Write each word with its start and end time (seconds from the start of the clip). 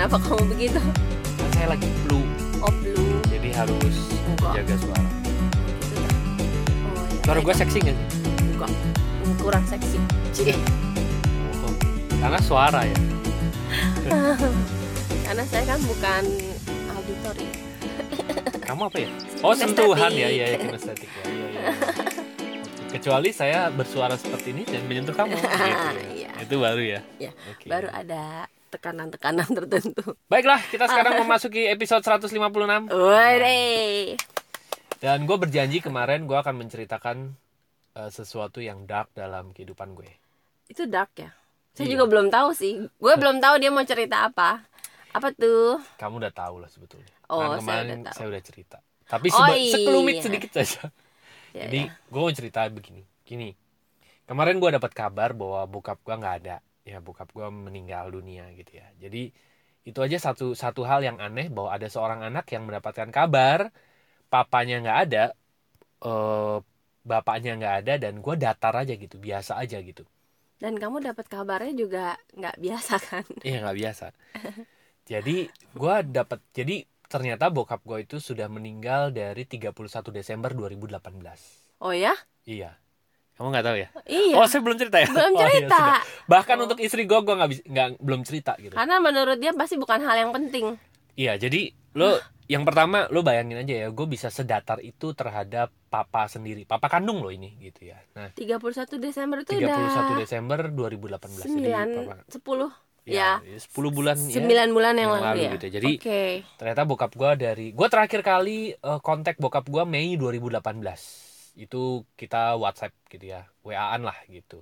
Kenapa 0.00 0.16
kamu 0.16 0.56
begitu? 0.56 0.80
Kan 1.36 1.48
saya 1.52 1.76
lagi 1.76 1.84
flu, 2.00 2.24
Oh 2.64 2.72
blue. 2.72 3.20
jadi 3.28 3.52
harus 3.52 4.16
Enggak. 4.32 4.56
jaga 4.56 4.74
suara. 4.80 5.04
Gitu. 5.04 6.00
Oh, 6.88 7.04
ya. 7.04 7.20
Suara 7.20 7.38
gue 7.44 7.54
seksi 7.60 7.78
nggak 7.84 7.96
sih? 8.00 8.06
Enggak. 8.48 8.70
Kurang 9.44 9.64
seksi. 9.68 10.00
Cih. 10.32 10.56
Oh, 11.60 11.72
karena 12.16 12.40
suara 12.40 12.80
ya. 12.88 12.96
Karena 15.28 15.44
saya 15.44 15.68
kan 15.68 15.80
bukan 15.84 16.22
auditori. 16.96 17.48
Kamu 18.64 18.82
apa 18.88 18.98
ya? 19.04 19.10
Oh 19.44 19.52
sentuhan 19.52 20.16
ya, 20.16 20.32
Kinestetik. 20.32 20.40
ya, 20.40 20.46
ya 20.48 20.56
kinestetik 20.64 21.10
ya. 21.12 21.22
Iya, 21.28 21.46
iya. 21.52 21.72
Kecuali 22.88 23.30
saya 23.36 23.68
bersuara 23.68 24.16
seperti 24.16 24.56
ini 24.56 24.64
dan 24.64 24.80
menyentuh 24.88 25.12
kamu. 25.12 25.36
Gitu, 25.44 25.44
ya. 25.44 25.92
Iya. 26.08 26.30
Itu 26.40 26.56
baru 26.56 26.80
ya. 26.88 27.00
Ya, 27.20 27.36
Oke. 27.52 27.68
baru 27.68 27.92
ada 27.92 28.48
tekanan-tekanan 28.70 29.48
tertentu. 29.48 30.14
Baiklah, 30.24 30.62
kita 30.64 30.86
sekarang 30.86 31.20
memasuki 31.20 31.66
episode 31.66 32.00
156 32.00 32.88
Woi. 32.88 34.14
dan 34.96 35.18
gue 35.22 35.36
berjanji 35.36 35.78
kemarin 35.78 36.24
gue 36.24 36.34
akan 36.34 36.54
menceritakan 36.56 37.34
eh, 37.92 38.10
sesuatu 38.10 38.58
yang 38.58 38.84
dark 38.84 39.10
dalam 39.12 39.50
kehidupan 39.50 39.92
gue. 39.92 40.08
Itu 40.64 40.86
dark 40.86 41.10
ya? 41.16 41.34
Saya 41.70 41.86
Iya. 41.86 41.92
juga 41.92 42.04
belum 42.08 42.26
tahu 42.28 42.48
sih. 42.52 42.78
Gue 42.96 43.14
belum 43.14 43.38
tahu 43.38 43.58
dia 43.58 43.68
mau 43.68 43.82
cerita 43.82 44.24
apa. 44.24 44.62
Apa 45.10 45.30
tuh? 45.32 45.82
Kamu 45.96 46.18
udah 46.18 46.30
tahu 46.30 46.62
lah 46.62 46.70
sebetulnya. 46.70 47.10
Oh, 47.26 47.42
saya 47.42 47.58
kemarin 47.58 47.86
udah 47.98 48.04
tahu. 48.04 48.14
saya 48.14 48.26
udah 48.28 48.42
cerita. 48.42 48.78
Tapi 49.04 49.26
Oh, 49.28 49.38
sebe- 49.44 49.70
sekelumit 49.72 50.14
iya. 50.16 50.22
sedikit 50.22 50.50
saja. 50.54 50.82
Ya, 51.50 51.66
Jadi 51.66 51.82
ya. 51.82 51.98
gue 52.06 52.20
mau 52.20 52.30
cerita 52.30 52.62
begini. 52.64 53.02
Gini, 53.26 53.50
kemarin 54.22 54.62
gue 54.62 54.70
dapat 54.70 54.94
kabar 54.94 55.34
bahwa 55.34 55.66
bokap 55.66 55.98
gue 55.98 56.14
nggak 56.14 56.36
ada. 56.38 56.56
Ya 56.84 56.98
bokap 57.04 57.28
gue 57.36 57.46
meninggal 57.50 58.08
dunia 58.10 58.48
gitu 58.56 58.80
ya. 58.80 58.86
Jadi 59.02 59.30
itu 59.88 59.98
aja 60.04 60.16
satu 60.20 60.52
satu 60.52 60.82
hal 60.84 61.00
yang 61.08 61.18
aneh 61.20 61.48
bahwa 61.48 61.70
ada 61.76 61.88
seorang 61.88 62.20
anak 62.28 62.44
yang 62.52 62.68
mendapatkan 62.68 63.08
kabar 63.12 63.72
papanya 64.32 64.76
nggak 64.84 64.98
ada, 65.08 65.24
eh, 66.04 66.56
bapaknya 67.06 67.52
nggak 67.60 67.74
ada 67.84 67.94
dan 68.02 68.14
gue 68.24 68.34
datar 68.36 68.74
aja 68.82 68.94
gitu, 68.96 69.16
biasa 69.20 69.52
aja 69.62 69.78
gitu. 69.80 70.04
Dan 70.60 70.76
kamu 70.76 71.00
dapat 71.00 71.26
kabarnya 71.32 71.72
juga 71.72 72.04
nggak 72.36 72.56
biasa 72.60 72.94
kan? 73.00 73.24
Iya 73.46 73.56
nggak 73.64 73.78
biasa. 73.80 74.06
Jadi 75.10 75.36
gue 75.50 75.94
dapat 76.06 76.40
jadi 76.54 76.86
ternyata 77.10 77.50
bokap 77.50 77.82
gue 77.82 78.06
itu 78.06 78.22
sudah 78.22 78.46
meninggal 78.46 79.10
dari 79.10 79.42
31 79.42 80.14
Desember 80.14 80.54
2018. 80.54 81.40
Oh 81.80 81.90
ya? 81.90 82.14
Iya. 82.46 82.76
Kamu 83.40 83.56
nggak 83.56 83.64
tahu 83.64 83.76
ya? 83.80 83.88
Iya. 84.04 84.34
Oh, 84.36 84.44
saya 84.44 84.60
belum 84.60 84.76
cerita 84.76 85.00
ya? 85.00 85.08
belum 85.08 85.32
Oh, 85.32 85.40
iya, 85.40 85.48
cerita. 85.48 85.84
Bahkan 86.28 86.56
Oh. 86.60 86.64
untuk 86.68 86.76
istri 86.84 87.08
gue, 87.08 87.18
gue 87.24 87.34
nggak 87.40 87.50
bisa, 87.56 87.62
nggak 87.64 87.88
belum 87.96 88.20
cerita 88.20 88.52
gitu. 88.60 88.76
Karena 88.76 89.00
menurut 89.00 89.40
dia 89.40 89.56
pasti 89.56 89.80
bukan 89.80 90.04
hal 90.04 90.28
yang 90.28 90.32
penting. 90.36 90.76
Iya, 91.16 91.40
jadi 91.40 91.72
lo 91.96 92.20
yang 92.52 92.68
pertama 92.68 93.08
lo 93.08 93.24
bayangin 93.24 93.64
aja 93.64 93.74
ya, 93.80 93.88
gue 93.88 94.04
bisa 94.04 94.28
sedatar 94.28 94.84
itu 94.84 95.16
terhadap 95.16 95.72
papa 95.88 96.28
sendiri, 96.28 96.68
papa 96.68 96.92
kandung 96.92 97.24
lo 97.24 97.32
ini 97.32 97.56
gitu 97.64 97.88
ya. 97.88 97.96
Nah, 98.12 98.28
31 98.36 99.00
Desember 99.00 99.40
itu 99.40 99.56
31 99.56 99.64
udah 99.64 100.20
Desember 100.20 100.58
2018. 100.68 101.40
9 101.40 101.64
Jadi 101.64 101.96
papa, 101.96 102.14
10 102.28 102.68
ya, 103.08 103.40
ya. 103.40 103.56
10 103.56 103.88
bulan 103.88 104.20
ya. 104.20 104.36
9 104.36 104.76
bulan 104.76 104.92
yang, 105.00 105.00
yang 105.00 105.12
lalu, 105.16 105.24
lalu 105.24 105.40
ya. 105.40 105.50
gitu. 105.56 105.66
Jadi 105.80 105.92
Oke. 105.96 106.22
ternyata 106.60 106.82
bokap 106.84 107.12
gue 107.16 107.30
dari 107.40 107.66
gue 107.72 107.88
terakhir 107.88 108.20
kali 108.20 108.76
eh, 108.76 109.00
kontak 109.00 109.40
bokap 109.40 109.64
gue 109.64 109.80
Mei 109.88 110.20
2018 110.20 111.29
itu 111.64 112.06
kita 112.20 112.56
WhatsApp 112.62 112.92
gitu 113.12 113.24
ya 113.34 113.40
WA-an 113.66 114.02
lah 114.08 114.18
gitu. 114.36 114.56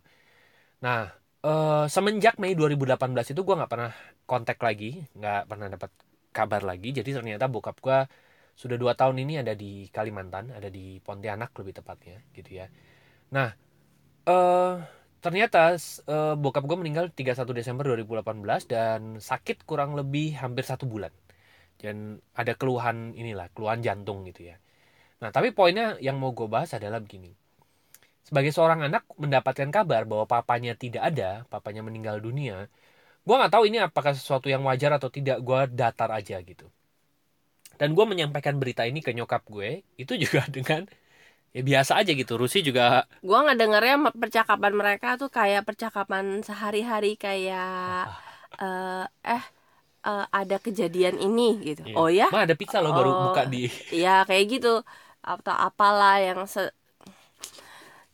Nah 0.84 1.00
eh, 1.46 1.84
semenjak 1.94 2.34
Mei 2.42 2.54
2018 2.58 3.32
itu 3.32 3.40
gue 3.46 3.54
nggak 3.58 3.70
pernah 3.72 3.92
kontak 4.30 4.58
lagi 4.66 4.90
nggak 5.18 5.40
pernah 5.50 5.66
dapat 5.74 5.90
kabar 6.36 6.62
lagi. 6.70 6.88
Jadi 6.98 7.10
ternyata 7.16 7.44
bokap 7.54 7.76
gue 7.86 7.98
sudah 8.58 8.76
dua 8.82 8.92
tahun 8.98 9.16
ini 9.22 9.34
ada 9.42 9.54
di 9.54 9.86
Kalimantan 9.94 10.50
ada 10.58 10.68
di 10.70 10.98
Pontianak 11.06 11.50
lebih 11.60 11.74
tepatnya 11.78 12.18
gitu 12.36 12.50
ya. 12.60 12.66
Nah 13.34 13.48
eh 14.28 14.74
ternyata 15.24 15.74
eh, 16.14 16.34
bokap 16.42 16.64
gue 16.68 16.78
meninggal 16.82 17.06
31 17.14 17.54
Desember 17.58 17.84
2018 17.88 18.70
dan 18.70 19.00
sakit 19.22 19.66
kurang 19.68 19.94
lebih 20.00 20.38
hampir 20.42 20.64
satu 20.66 20.86
bulan. 20.90 21.12
Dan 21.78 22.18
ada 22.34 22.52
keluhan 22.58 23.14
inilah 23.14 23.48
keluhan 23.54 23.80
jantung 23.86 24.26
gitu 24.26 24.50
ya 24.50 24.58
nah 25.22 25.30
tapi 25.36 25.48
poinnya 25.56 25.86
yang 26.06 26.16
mau 26.22 26.30
gue 26.38 26.48
bahas 26.54 26.70
adalah 26.78 26.98
begini 27.04 27.30
sebagai 28.28 28.52
seorang 28.56 28.80
anak 28.88 29.02
mendapatkan 29.22 29.70
kabar 29.76 30.02
bahwa 30.10 30.26
papanya 30.34 30.72
tidak 30.82 31.02
ada 31.10 31.30
papanya 31.52 31.82
meninggal 31.88 32.16
dunia 32.26 32.56
gue 33.26 33.34
nggak 33.38 33.52
tahu 33.54 33.64
ini 33.70 33.78
apakah 33.88 34.12
sesuatu 34.18 34.48
yang 34.54 34.62
wajar 34.70 34.92
atau 34.98 35.10
tidak 35.16 35.38
gue 35.48 35.60
datar 35.80 36.10
aja 36.20 36.36
gitu 36.50 36.66
dan 37.78 37.94
gue 37.94 38.04
menyampaikan 38.08 38.58
berita 38.58 38.82
ini 38.90 39.00
ke 39.04 39.14
nyokap 39.14 39.42
gue 39.48 39.86
itu 40.00 40.12
juga 40.18 40.44
dengan 40.56 40.84
ya 41.56 41.62
biasa 41.64 42.00
aja 42.00 42.12
gitu 42.14 42.34
Rusi 42.40 42.60
juga 42.66 43.06
Gua 43.26 43.38
nggak 43.42 43.58
dengernya 43.60 43.94
percakapan 44.22 44.72
mereka 44.80 45.06
tuh 45.20 45.30
kayak 45.36 45.62
percakapan 45.68 46.24
sehari-hari 46.48 47.08
kayak 47.24 47.66
eh 48.62 49.02
eh 49.34 49.42
eh, 50.06 50.22
ada 50.38 50.56
kejadian 50.66 51.16
ini 51.26 51.42
gitu. 51.68 51.82
Iya. 51.86 51.98
Oh 51.98 52.08
ya? 52.20 52.26
mah 52.30 52.40
ada 52.44 52.54
pizza 52.60 52.78
loh 52.84 52.92
baru 52.98 53.10
Oh. 53.12 53.22
buka 53.24 53.42
di 53.52 53.56
Iya 53.94 54.10
kayak 54.28 54.44
gitu 54.52 54.68
atau 55.28 55.52
apalah 55.52 56.16
yang 56.24 56.48
se 56.48 56.72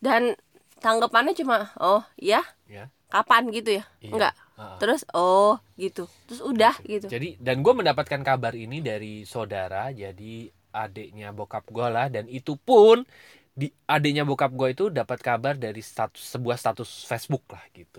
dan 0.03 0.35
tanggapannya 0.83 1.33
cuma 1.33 1.71
oh 1.81 2.03
ya 2.19 2.43
ya 2.69 2.91
kapan 3.09 3.49
gitu 3.55 3.79
ya 3.79 3.85
Iya. 4.03 4.11
enggak 4.11 4.35
Ah. 4.55 4.79
terus 4.79 5.03
oh 5.11 5.59
gitu 5.75 6.07
terus 6.31 6.39
udah 6.39 6.79
gitu 6.87 7.11
Jadi 7.11 7.35
dan 7.43 7.59
gue 7.59 7.75
mendapatkan 7.75 8.23
kabar 8.23 8.55
ini 8.55 8.79
dari 8.79 9.27
saudara, 9.27 9.91
jadi 9.91 10.47
adiknya 10.71 11.35
bokap 11.35 11.67
gue 11.75 11.87
lah, 11.91 12.07
dan 12.07 12.31
itu 12.31 12.55
pun 12.55 13.03
di 13.51 13.67
adiknya 13.91 14.23
bokap 14.23 14.55
gue 14.55 14.69
itu 14.71 14.85
dapat 14.95 15.19
kabar 15.19 15.59
dari 15.59 15.83
status 15.83 16.39
sebuah 16.39 16.55
status 16.55 17.03
Facebook 17.03 17.43
lah 17.51 17.67
gitu. 17.75 17.99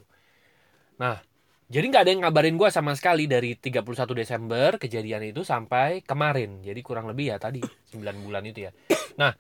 Nah, 0.96 1.20
jadi 1.68 1.86
nggak 1.92 2.04
ada 2.08 2.12
yang 2.16 2.22
ngabarin 2.24 2.56
gue 2.56 2.70
sama 2.72 2.96
sekali 2.96 3.28
dari 3.28 3.60
31 3.60 4.16
Desember 4.16 4.80
kejadian 4.80 5.28
itu 5.28 5.44
sampai 5.44 6.08
kemarin. 6.08 6.64
Jadi 6.64 6.80
kurang 6.80 7.12
lebih 7.12 7.36
ya 7.36 7.38
tadi 7.40 7.60
9 7.92 8.16
bulan 8.24 8.44
itu 8.48 8.68
ya. 8.68 8.72
Nah, 9.16 9.32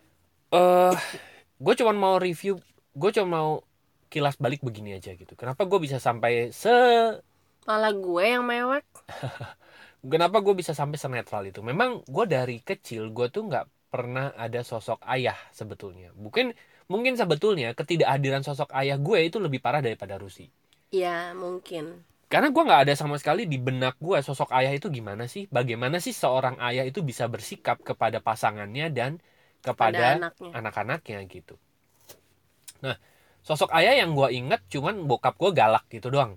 eh 0.56 0.94
gue 1.60 1.74
cuma 1.78 1.92
mau 1.92 2.16
review, 2.16 2.58
gue 2.96 3.10
cuma 3.16 3.28
mau 3.28 3.50
kilas 4.10 4.36
balik 4.42 4.60
begini 4.66 4.98
aja 4.98 5.14
gitu. 5.14 5.32
Kenapa 5.38 5.62
gue 5.68 5.78
bisa 5.78 6.02
sampai 6.02 6.50
se 6.50 6.72
malah 7.68 7.92
gue 7.94 8.24
yang 8.24 8.42
mewek. 8.42 8.82
Kenapa 10.12 10.40
gue 10.40 10.54
bisa 10.56 10.72
sampai 10.72 10.96
senetral 10.96 11.44
itu? 11.46 11.60
Memang 11.60 12.02
gue 12.08 12.24
dari 12.26 12.58
kecil 12.64 13.12
gue 13.12 13.28
tuh 13.28 13.46
nggak 13.46 13.92
pernah 13.92 14.32
ada 14.34 14.64
sosok 14.64 14.98
ayah 15.06 15.36
sebetulnya. 15.52 16.10
Mungkin 16.16 16.56
mungkin 16.90 17.14
sebetulnya 17.14 17.76
ketidakhadiran 17.76 18.42
sosok 18.42 18.72
ayah 18.74 18.96
gue 18.98 19.18
itu 19.28 19.38
lebih 19.38 19.60
parah 19.62 19.84
daripada 19.84 20.16
Rusi. 20.16 20.48
Ya 20.90 21.36
mungkin 21.36 22.02
karena 22.32 22.48
gue 22.54 22.62
nggak 22.68 22.82
ada 22.86 22.94
sama 23.00 23.16
sekali 23.20 23.42
di 23.52 23.58
benak 23.66 23.94
gue 24.06 24.18
sosok 24.22 24.50
ayah 24.58 24.72
itu 24.78 24.86
gimana 24.96 25.24
sih? 25.34 25.44
Bagaimana 25.56 25.96
sih 26.04 26.14
seorang 26.14 26.56
ayah 26.68 26.84
itu 26.90 27.00
bisa 27.10 27.24
bersikap 27.34 27.82
kepada 27.88 28.18
pasangannya 28.28 28.86
dan 28.98 29.12
kepada 29.66 29.98
pada 29.98 30.06
anaknya. 30.16 30.54
anak-anaknya 30.58 31.18
gitu? 31.34 31.54
Nah 32.84 32.96
sosok 33.46 33.70
ayah 33.78 33.94
yang 34.00 34.10
gue 34.18 34.28
inget 34.38 34.60
cuman 34.72 34.94
bokap 35.08 35.34
gue 35.42 35.50
galak 35.60 35.84
gitu 35.94 36.08
doang. 36.14 36.32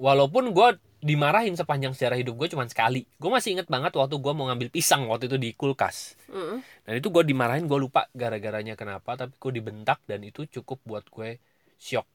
Walaupun 0.00 0.44
gue 0.56 0.68
dimarahin 1.10 1.56
sepanjang 1.60 1.92
sejarah 1.96 2.18
hidup 2.20 2.34
gue 2.40 2.48
cuman 2.52 2.68
sekali. 2.72 3.04
Gue 3.20 3.30
masih 3.32 3.56
inget 3.56 3.68
banget 3.74 3.92
waktu 3.96 4.16
gue 4.24 4.32
mau 4.36 4.48
ngambil 4.48 4.68
pisang 4.72 5.02
waktu 5.10 5.28
itu 5.30 5.36
di 5.40 5.50
kulkas. 5.56 6.16
Mm-mm. 6.30 6.62
dan 6.86 6.94
itu 6.98 7.08
gue 7.14 7.22
dimarahin 7.30 7.66
gue 7.70 7.78
lupa 7.78 8.06
gara-garanya 8.14 8.74
kenapa 8.78 9.18
tapi 9.18 9.34
gue 9.36 9.52
dibentak 9.62 9.98
dan 10.10 10.20
itu 10.26 10.46
cukup 10.48 10.78
buat 10.86 11.04
gue 11.10 11.38
shock 11.78 12.06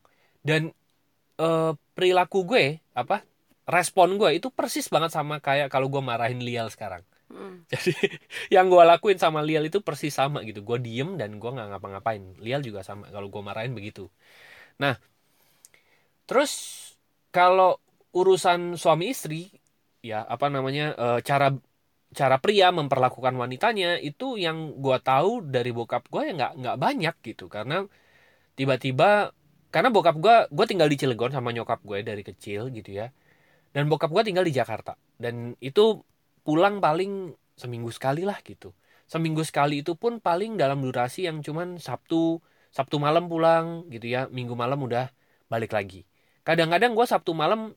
dan 0.44 0.72
eh, 1.40 1.72
perilaku 1.96 2.44
gue 2.48 2.80
apa 2.96 3.24
respon 3.66 4.22
gue 4.22 4.38
itu 4.38 4.54
persis 4.54 4.86
banget 4.94 5.12
sama 5.14 5.42
kayak 5.42 5.74
kalau 5.74 5.90
gue 5.90 6.02
marahin 6.02 6.42
Lial 6.42 6.70
sekarang. 6.70 7.02
Mm. 7.34 7.66
jadi 7.74 7.94
yang 8.54 8.70
gue 8.70 8.84
lakuin 8.86 9.18
sama 9.18 9.42
Lial 9.42 9.66
itu 9.66 9.82
persis 9.82 10.14
sama 10.14 10.46
gitu. 10.46 10.62
Gue 10.62 10.78
diem 10.78 11.18
dan 11.18 11.42
gue 11.42 11.50
nggak 11.50 11.68
ngapa-ngapain. 11.76 12.38
Lial 12.40 12.62
juga 12.62 12.86
sama 12.86 13.10
kalau 13.10 13.28
gue 13.34 13.42
marahin 13.42 13.74
begitu. 13.74 14.08
Nah 14.78 14.96
terus 16.30 16.52
kalau 17.30 17.78
urusan 18.16 18.80
suami 18.80 19.12
istri 19.14 19.52
ya 20.06 20.24
apa 20.26 20.48
namanya 20.50 20.94
eh, 20.96 21.20
cara 21.26 21.54
cara 22.16 22.38
pria 22.40 22.72
memperlakukan 22.72 23.36
wanitanya 23.36 24.00
itu 24.00 24.40
yang 24.40 24.80
gue 24.80 24.98
tahu 25.04 25.44
dari 25.44 25.76
bokap 25.76 26.08
gue 26.08 26.22
ya 26.30 26.34
nggak 26.38 26.54
nggak 26.62 26.78
banyak 26.80 27.16
gitu. 27.26 27.46
Karena 27.52 27.84
tiba-tiba 28.56 29.34
karena 29.76 29.92
bokap 29.92 30.16
gue 30.24 30.36
gue 30.56 30.66
tinggal 30.72 30.88
di 30.88 30.96
Cilegon 30.96 31.36
sama 31.36 31.52
nyokap 31.52 31.84
gue 31.84 32.00
dari 32.00 32.24
kecil 32.24 32.72
gitu 32.72 32.96
ya. 32.96 33.12
Dan 33.76 33.92
bokap 33.92 34.08
gue 34.08 34.24
tinggal 34.24 34.48
di 34.48 34.56
Jakarta. 34.56 34.96
Dan 35.20 35.60
itu 35.60 36.00
pulang 36.48 36.80
paling 36.80 37.36
seminggu 37.60 37.92
sekali 37.92 38.24
lah 38.24 38.40
gitu. 38.40 38.72
Seminggu 39.04 39.44
sekali 39.44 39.84
itu 39.84 40.00
pun 40.00 40.24
paling 40.24 40.56
dalam 40.56 40.80
durasi 40.80 41.28
yang 41.28 41.44
cuman 41.44 41.76
Sabtu 41.76 42.40
Sabtu 42.72 43.04
malam 43.04 43.28
pulang 43.28 43.84
gitu 43.92 44.08
ya. 44.08 44.32
Minggu 44.32 44.56
malam 44.56 44.80
udah 44.80 45.12
balik 45.52 45.76
lagi. 45.76 46.08
Kadang-kadang 46.48 46.96
gue 46.96 47.04
Sabtu 47.04 47.36
malam 47.36 47.76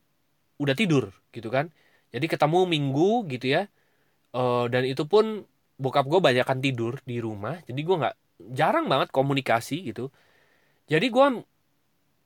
udah 0.55 0.75
tidur 0.79 1.11
gitu 1.35 1.51
kan. 1.51 1.67
Jadi 2.15 2.31
ketemu 2.31 2.63
minggu 2.63 3.27
gitu 3.27 3.59
ya. 3.59 3.67
Eh, 4.31 4.65
dan 4.71 4.87
itu 4.87 5.03
pun 5.03 5.43
bokap 5.75 6.07
gue 6.07 6.19
banyakkan 6.23 6.63
tidur 6.63 7.03
di 7.03 7.19
rumah. 7.19 7.59
Jadi 7.67 7.81
gue 7.83 7.95
nggak 8.07 8.15
jarang 8.55 8.87
banget 8.87 9.11
komunikasi 9.11 9.91
gitu. 9.91 10.15
Jadi 10.87 11.11
gue 11.11 11.27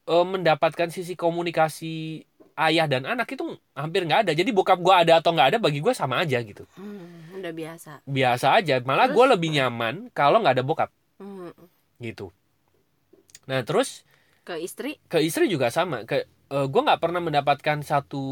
eh, 0.07 0.25
mendapatkan 0.25 0.89
sisi 0.91 1.13
komunikasi 1.15 2.23
ayah 2.57 2.85
dan 2.85 3.03
anak 3.05 3.33
itu 3.33 3.57
hampir 3.73 4.05
nggak 4.05 4.29
ada. 4.29 4.31
Jadi 4.33 4.49
bokap 4.53 4.77
gue 4.79 4.93
ada 4.93 5.19
atau 5.19 5.33
nggak 5.33 5.55
ada 5.55 5.57
bagi 5.57 5.81
gue 5.81 5.93
sama 5.93 6.21
aja 6.21 6.37
gitu. 6.41 6.65
Hmm, 6.77 7.41
udah 7.41 7.53
biasa. 7.53 7.91
biasa 8.05 8.47
aja. 8.61 8.77
Malah 8.85 9.09
gue 9.09 9.25
lebih 9.37 9.49
nyaman 9.57 10.13
kalau 10.13 10.41
nggak 10.41 10.61
ada 10.61 10.65
bokap. 10.65 10.89
Hmm. 11.21 11.53
gitu. 12.01 12.35
Nah 13.47 13.63
terus? 13.63 14.03
Ke 14.43 14.59
istri? 14.59 14.99
Ke 15.07 15.23
istri 15.23 15.47
juga 15.47 15.71
sama. 15.71 16.03
Ke 16.03 16.27
gue 16.51 16.81
nggak 16.83 17.01
pernah 17.01 17.23
mendapatkan 17.23 17.81
satu 17.81 18.23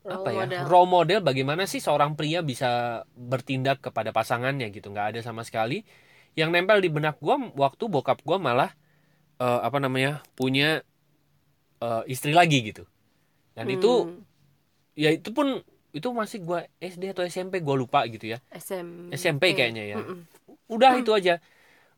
role 0.00 0.14
apa 0.16 0.28
ya 0.32 0.44
model. 0.46 0.60
role 0.68 0.88
model 0.88 1.20
bagaimana 1.20 1.68
sih 1.68 1.82
seorang 1.82 2.16
pria 2.16 2.40
bisa 2.40 3.02
bertindak 3.16 3.80
kepada 3.82 4.12
pasangannya 4.12 4.68
gitu. 4.70 4.92
Nggak 4.92 5.16
ada 5.16 5.20
sama 5.24 5.42
sekali. 5.42 5.82
Yang 6.38 6.50
nempel 6.54 6.78
di 6.78 6.92
benak 6.92 7.18
gue 7.18 7.36
waktu 7.58 7.84
bokap 7.90 8.22
gue 8.22 8.38
malah 8.38 8.70
eh, 9.40 9.60
apa 9.64 9.80
namanya 9.80 10.22
punya 10.36 10.84
eh, 11.80 12.02
istri 12.06 12.32
lagi 12.32 12.60
gitu. 12.64 12.84
Dan 13.56 13.66
itu 13.68 14.06
Hmm, 14.06 14.22
ya 14.94 15.10
itu 15.10 15.30
pun 15.32 15.60
itu 15.90 16.08
masih 16.14 16.38
gue 16.46 16.60
SD 16.78 17.10
atau 17.10 17.26
SMP 17.26 17.58
gue 17.58 17.76
lupa 17.76 18.06
gitu 18.06 18.30
ya. 18.30 18.38
SMP. 18.54 19.10
SMP 19.18 19.44
kayaknya 19.58 19.84
ya. 19.90 19.96
Mm-mm. 19.98 20.22
udah 20.70 20.92
itu 20.96 21.10
aja. 21.10 21.42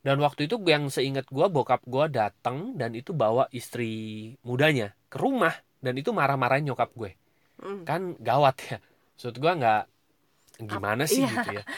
Dan 0.03 0.19
waktu 0.19 0.51
itu 0.51 0.59
yang 0.67 0.91
seingat 0.91 1.29
gue 1.31 1.47
bokap 1.47 1.85
gue 1.87 2.05
datang 2.11 2.75
dan 2.75 2.97
itu 2.97 3.13
bawa 3.15 3.47
istri 3.53 3.93
mudanya 4.43 4.97
ke 5.13 5.21
rumah. 5.21 5.53
Dan 5.83 5.99
itu 5.99 6.11
marah-marahin 6.15 6.67
nyokap 6.67 6.91
gue. 6.95 7.15
Mm. 7.63 7.85
kan 7.87 8.03
gawat 8.19 8.57
ya. 8.67 8.79
Maksud 9.15 9.39
gue 9.39 9.53
nggak 9.55 9.83
gimana 10.63 11.05
sih 11.07 11.23
Iya. 11.23 11.31
gitu 11.37 11.51
ya. 11.61 11.65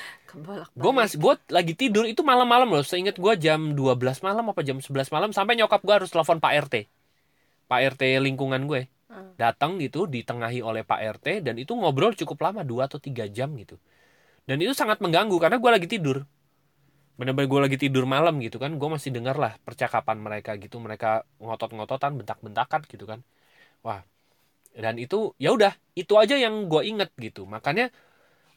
Gue 0.75 0.91
masih 0.91 1.23
gue 1.23 1.35
lagi 1.55 1.79
tidur 1.79 2.11
itu 2.11 2.27
malam-malam 2.27 2.67
loh. 2.67 2.83
Seingat 2.83 3.15
gue 3.23 3.33
jam 3.39 3.71
12 3.79 4.19
malam 4.19 4.51
apa 4.51 4.67
jam 4.67 4.83
11 4.83 5.15
malam 5.15 5.31
sampai 5.31 5.55
nyokap 5.55 5.79
gue 5.79 5.95
harus 5.95 6.11
telepon 6.11 6.43
Pak 6.43 6.53
RT 6.67 6.75
Pak 7.69 7.81
RT 7.97 8.03
lingkungan 8.23 8.65
gue. 8.69 8.89
Hmm. 9.15 9.31
datang 9.39 9.79
gitu 9.79 10.11
ditengahi 10.11 10.59
oleh 10.59 10.83
Pak 10.83 11.01
RT 11.21 11.47
dan 11.47 11.55
itu 11.55 11.71
ngobrol 11.79 12.19
cukup 12.19 12.51
lama 12.51 12.67
2 12.67 12.91
atau 12.91 12.99
tiga 12.99 13.31
jam 13.31 13.55
gitu. 13.55 13.79
Dan 14.43 14.59
itu 14.59 14.75
sangat 14.75 14.99
mengganggu 14.99 15.39
karena 15.39 15.63
gue 15.63 15.71
lagi 15.71 15.87
tidur. 15.87 16.27
Bener-bener 17.15 17.47
gue 17.47 17.61
lagi 17.71 17.79
tidur 17.79 18.11
malam 18.11 18.43
gitu 18.43 18.59
kan 18.59 18.75
gue 18.75 18.89
masih 18.91 19.15
dengar 19.15 19.39
lah 19.39 19.55
percakapan 19.63 20.19
mereka 20.19 20.59
gitu 20.59 20.83
mereka 20.83 21.23
ngotot-ngototan 21.39 22.19
bentak-bentakan 22.19 22.83
gitu 22.91 23.07
kan. 23.07 23.23
Wah 23.87 24.03
dan 24.75 24.99
itu 24.99 25.31
ya 25.39 25.55
udah 25.55 25.79
itu 25.95 26.19
aja 26.19 26.35
yang 26.35 26.67
gue 26.67 26.83
inget 26.83 27.15
gitu. 27.15 27.47
Makanya 27.47 27.95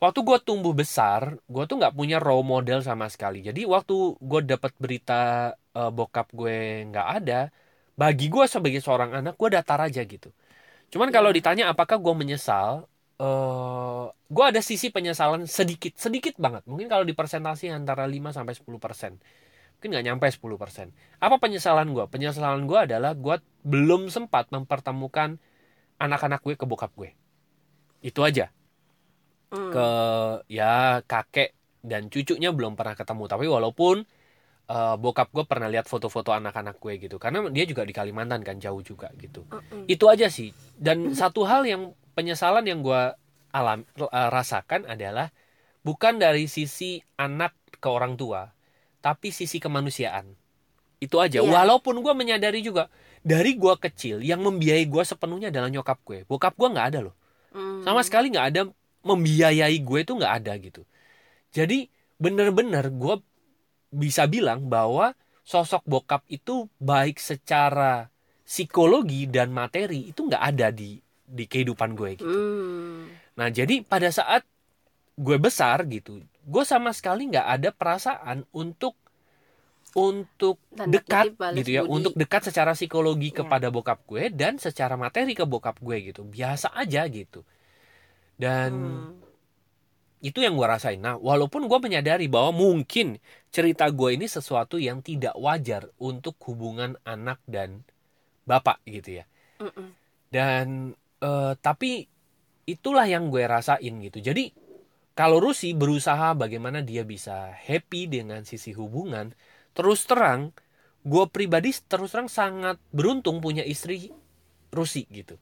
waktu 0.02 0.20
gue 0.26 0.38
tumbuh 0.42 0.74
besar 0.74 1.38
gue 1.46 1.64
tuh 1.70 1.78
nggak 1.78 1.94
punya 1.94 2.18
role 2.18 2.42
model 2.42 2.82
sama 2.82 3.06
sekali. 3.14 3.46
Jadi 3.46 3.62
waktu 3.70 4.18
gue 4.18 4.42
dapat 4.48 4.74
berita 4.82 5.54
eh, 5.54 5.92
bokap 5.94 6.34
gue 6.34 6.88
nggak 6.90 7.08
ada 7.22 7.54
bagi 8.02 8.28
gue 8.34 8.46
sebagai 8.46 8.82
seorang 8.86 9.12
anak 9.20 9.36
gue 9.42 9.50
datar 9.58 9.80
aja 9.82 10.02
gitu. 10.06 10.30
Cuman 10.94 11.10
kalau 11.16 11.30
Iya. 11.30 11.38
ditanya 11.38 11.66
apakah 11.74 11.98
gue 12.06 12.14
menyesal 12.22 12.88
eh 13.22 14.06
gue 14.36 14.46
ada 14.52 14.62
sisi 14.62 14.88
penyesalan 14.96 15.44
sedikit 15.50 15.94
sedikit 15.98 16.36
banget. 16.40 16.64
Mungkin 16.70 16.88
kalau 16.92 17.04
di 17.08 17.14
persentasi 17.18 17.72
antara 17.74 18.06
5 18.10 18.30
sampai 18.36 18.54
10 18.58 18.80
persen. 18.82 19.18
Mungkin 19.80 19.90
nggak 19.94 20.06
nyampe 20.08 20.28
10 20.32 20.58
persen. 20.62 20.88
Apa 21.26 21.38
penyesalan 21.44 21.88
gue 21.96 22.06
penyesalan 22.14 22.64
gue 22.70 22.80
adalah 22.88 23.14
gue 23.18 23.36
belum 23.66 24.10
sempat 24.14 24.50
mempertemukan 24.56 25.38
anak-anak 26.02 26.42
gue 26.46 26.56
ke 26.60 26.66
bokap 26.70 26.92
gue. 26.98 27.12
Itu 28.04 28.22
aja. 28.26 28.52
Hmm. 29.52 29.72
ke 29.74 29.88
ya 30.52 31.00
kakek 31.08 31.56
dan 31.84 32.12
cucunya 32.14 32.50
belum 32.52 32.74
pernah 32.80 32.96
ketemu. 33.00 33.24
Tapi 33.32 33.46
walaupun 33.48 33.96
eh, 34.68 34.96
bokap 35.00 35.32
gue 35.32 35.46
pernah 35.48 35.72
lihat 35.72 35.88
foto-foto 35.88 36.36
anak-anak 36.36 36.78
gue 36.78 36.94
gitu. 37.08 37.16
Karena 37.18 37.48
dia 37.52 37.66
juga 37.68 37.88
di 37.88 37.94
Kalimantan 37.96 38.44
kan 38.44 38.60
jauh 38.60 38.84
juga 38.84 39.12
gitu. 39.20 39.48
Mm-mm. 39.48 39.88
itu 39.88 40.06
aja 40.08 40.28
sih. 40.28 40.52
Dan 40.76 41.16
satu 41.16 41.48
hal 41.48 41.64
yang 41.68 41.96
penyesalan 42.14 42.66
yang 42.68 42.84
gue 42.84 43.02
alam 43.56 43.88
eh, 43.88 44.30
rasakan 44.30 44.86
adalah 44.86 45.32
bukan 45.82 46.20
dari 46.20 46.52
sisi 46.52 47.00
anak 47.16 47.56
ke 47.80 47.88
orang 47.88 48.20
tua 48.20 48.52
tapi 49.00 49.32
sisi 49.32 49.62
kemanusiaan. 49.62 50.36
Itu 50.98 51.22
aja. 51.22 51.40
Iya. 51.40 51.48
walaupun 51.48 52.02
gue 52.02 52.14
menyadari 52.18 52.66
juga 52.66 52.90
dari 53.22 53.54
gue 53.54 53.76
kecil 53.78 54.20
yang 54.26 54.42
membiayai 54.42 54.90
gue 54.90 55.04
sepenuhnya 55.06 55.54
adalah 55.54 55.70
nyokap 55.70 56.02
gue. 56.04 56.26
Bokap 56.26 56.58
gue 56.58 56.70
nggak 56.74 56.88
ada 56.96 57.02
loh. 57.08 57.16
Hmm. 57.48 57.82
sama 57.88 58.04
sekali 58.04 58.34
nggak 58.34 58.48
ada. 58.54 58.62
Membiayai 59.08 59.78
gue 59.80 60.00
itu 60.04 60.12
nggak 60.18 60.34
ada 60.44 60.54
gitu. 60.60 60.84
Jadi 61.56 61.88
bener-bener 62.18 62.92
gue 62.92 63.16
bisa 63.90 64.26
bilang 64.26 64.68
bahwa 64.68 65.16
sosok 65.42 65.84
bokap 65.84 66.28
itu 66.28 66.68
baik 66.78 67.18
secara 67.18 68.12
psikologi 68.44 69.28
dan 69.28 69.52
materi 69.52 70.12
itu 70.12 70.24
nggak 70.24 70.44
ada 70.46 70.68
di 70.70 71.00
di 71.24 71.44
kehidupan 71.44 71.92
gue 71.94 72.10
gitu 72.16 72.28
Hmm. 72.28 73.12
nah 73.36 73.48
jadi 73.48 73.84
pada 73.84 74.08
saat 74.08 74.44
gue 75.14 75.38
besar 75.38 75.84
gitu 75.86 76.20
gue 76.24 76.64
sama 76.64 76.92
sekali 76.92 77.28
nggak 77.28 77.48
ada 77.50 77.70
perasaan 77.72 78.48
untuk 78.52 78.96
untuk 79.92 80.60
Tanda 80.70 80.94
dekat 80.94 81.34
gitu 81.58 81.72
ya 81.74 81.82
budi. 81.82 81.92
untuk 81.92 82.14
dekat 82.14 82.42
secara 82.46 82.72
psikologi 82.72 83.32
Iya. 83.32 83.38
kepada 83.42 83.68
bokap 83.68 84.04
gue 84.06 84.30
dan 84.30 84.56
secara 84.56 84.94
materi 84.94 85.34
ke 85.34 85.44
bokap 85.44 85.80
gue 85.80 86.12
gitu 86.12 86.22
biasa 86.24 86.72
aja 86.72 87.08
gitu 87.08 87.42
dan 88.38 88.72
Hmm. 88.72 89.27
Itu 90.22 90.42
yang 90.42 90.58
gue 90.58 90.68
rasain. 90.68 91.00
Nah 91.02 91.16
walaupun 91.20 91.70
gue 91.70 91.80
menyadari 91.82 92.26
bahwa 92.30 92.52
mungkin 92.56 93.22
cerita 93.54 93.90
gue 93.94 94.18
ini 94.18 94.26
sesuatu 94.26 94.82
yang 94.82 95.02
tidak 95.06 95.38
wajar 95.38 95.90
untuk 96.02 96.38
hubungan 96.50 96.98
anak 97.06 97.42
dan 97.46 97.86
bapak 98.50 98.82
gitu 98.88 99.22
ya. 99.22 99.26
Mm-mm. 99.58 99.90
dan 100.30 100.94
eh, 101.22 101.54
tapi 101.58 102.06
itulah 102.70 103.06
yang 103.10 103.34
gue 103.34 103.44
rasain 103.48 103.94
gitu. 104.06 104.20
Jadi 104.22 104.54
kalau 105.18 105.42
Rusi 105.42 105.74
berusaha 105.74 106.38
bagaimana 106.38 106.86
dia 106.86 107.02
bisa 107.02 107.50
happy 107.50 108.06
dengan 108.06 108.46
sisi 108.46 108.72
hubungan 108.78 109.34
terus 109.74 110.06
terang 110.06 110.54
gue 111.06 111.26
pribadi 111.34 111.74
terus 111.90 112.14
terang 112.14 112.30
sangat 112.30 112.78
beruntung 112.94 113.42
punya 113.42 113.66
istri 113.66 114.14
Rusi 114.70 115.10
gitu 115.10 115.40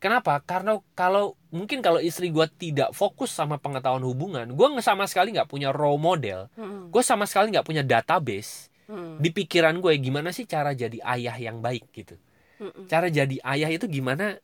kenapa 0.00 0.40
karena 0.42 0.80
kalau 0.96 1.36
mungkin 1.52 1.84
kalau 1.84 2.00
istri 2.00 2.32
gue 2.32 2.46
tidak 2.56 2.90
fokus 2.96 3.30
sama 3.30 3.60
pengetahuan 3.60 4.02
hubungan 4.02 4.48
gue 4.48 4.66
sama 4.80 5.04
sekali 5.04 5.36
nggak 5.36 5.46
punya 5.46 5.70
role 5.70 6.00
model 6.00 6.48
Hmm. 6.56 6.88
gue 6.88 7.02
sama 7.04 7.28
sekali 7.28 7.52
nggak 7.52 7.66
punya 7.68 7.84
database 7.84 8.72
Hmm. 8.90 9.22
di 9.22 9.30
pikiran 9.30 9.78
gue 9.78 9.94
gimana 10.02 10.34
sih 10.34 10.50
cara 10.50 10.74
jadi 10.74 10.98
ayah 11.06 11.36
yang 11.38 11.62
baik 11.62 11.86
gitu 11.94 12.18
Mm-mm. 12.58 12.90
cara 12.90 13.06
jadi 13.06 13.38
ayah 13.46 13.70
itu 13.70 13.86
gimana 13.86 14.34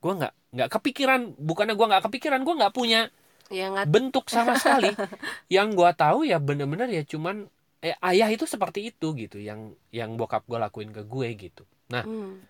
gue 0.00 0.12
nggak 0.16 0.34
nggak 0.56 0.68
kepikiran 0.72 1.20
bukannya 1.36 1.74
gue 1.76 1.86
nggak 1.90 2.04
kepikiran 2.08 2.40
gue 2.40 2.54
nggak 2.56 2.72
punya 2.72 3.12
Ya 3.50 3.66
nggak 3.68 3.90
bentuk 3.90 4.30
sama 4.32 4.56
sekali 4.62 4.94
yang 5.52 5.74
gue 5.76 5.90
tahu 5.92 6.24
ya 6.24 6.40
bener-bener 6.40 6.88
ya 6.88 7.02
cuman 7.04 7.50
eh, 7.84 7.92
ayah 8.00 8.30
itu 8.32 8.48
seperti 8.48 8.88
itu 8.94 9.12
gitu 9.18 9.36
yang 9.36 9.74
yang 9.92 10.16
bokap 10.16 10.46
gue 10.48 10.56
lakuin 10.56 10.94
ke 10.94 11.02
gue 11.04 11.28
gitu 11.36 11.68
nah 11.92 12.06
Hmm. 12.06 12.40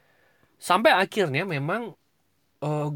sampai 0.60 0.92
akhirnya 0.92 1.48
memang 1.48 1.96
eh, 2.62 2.88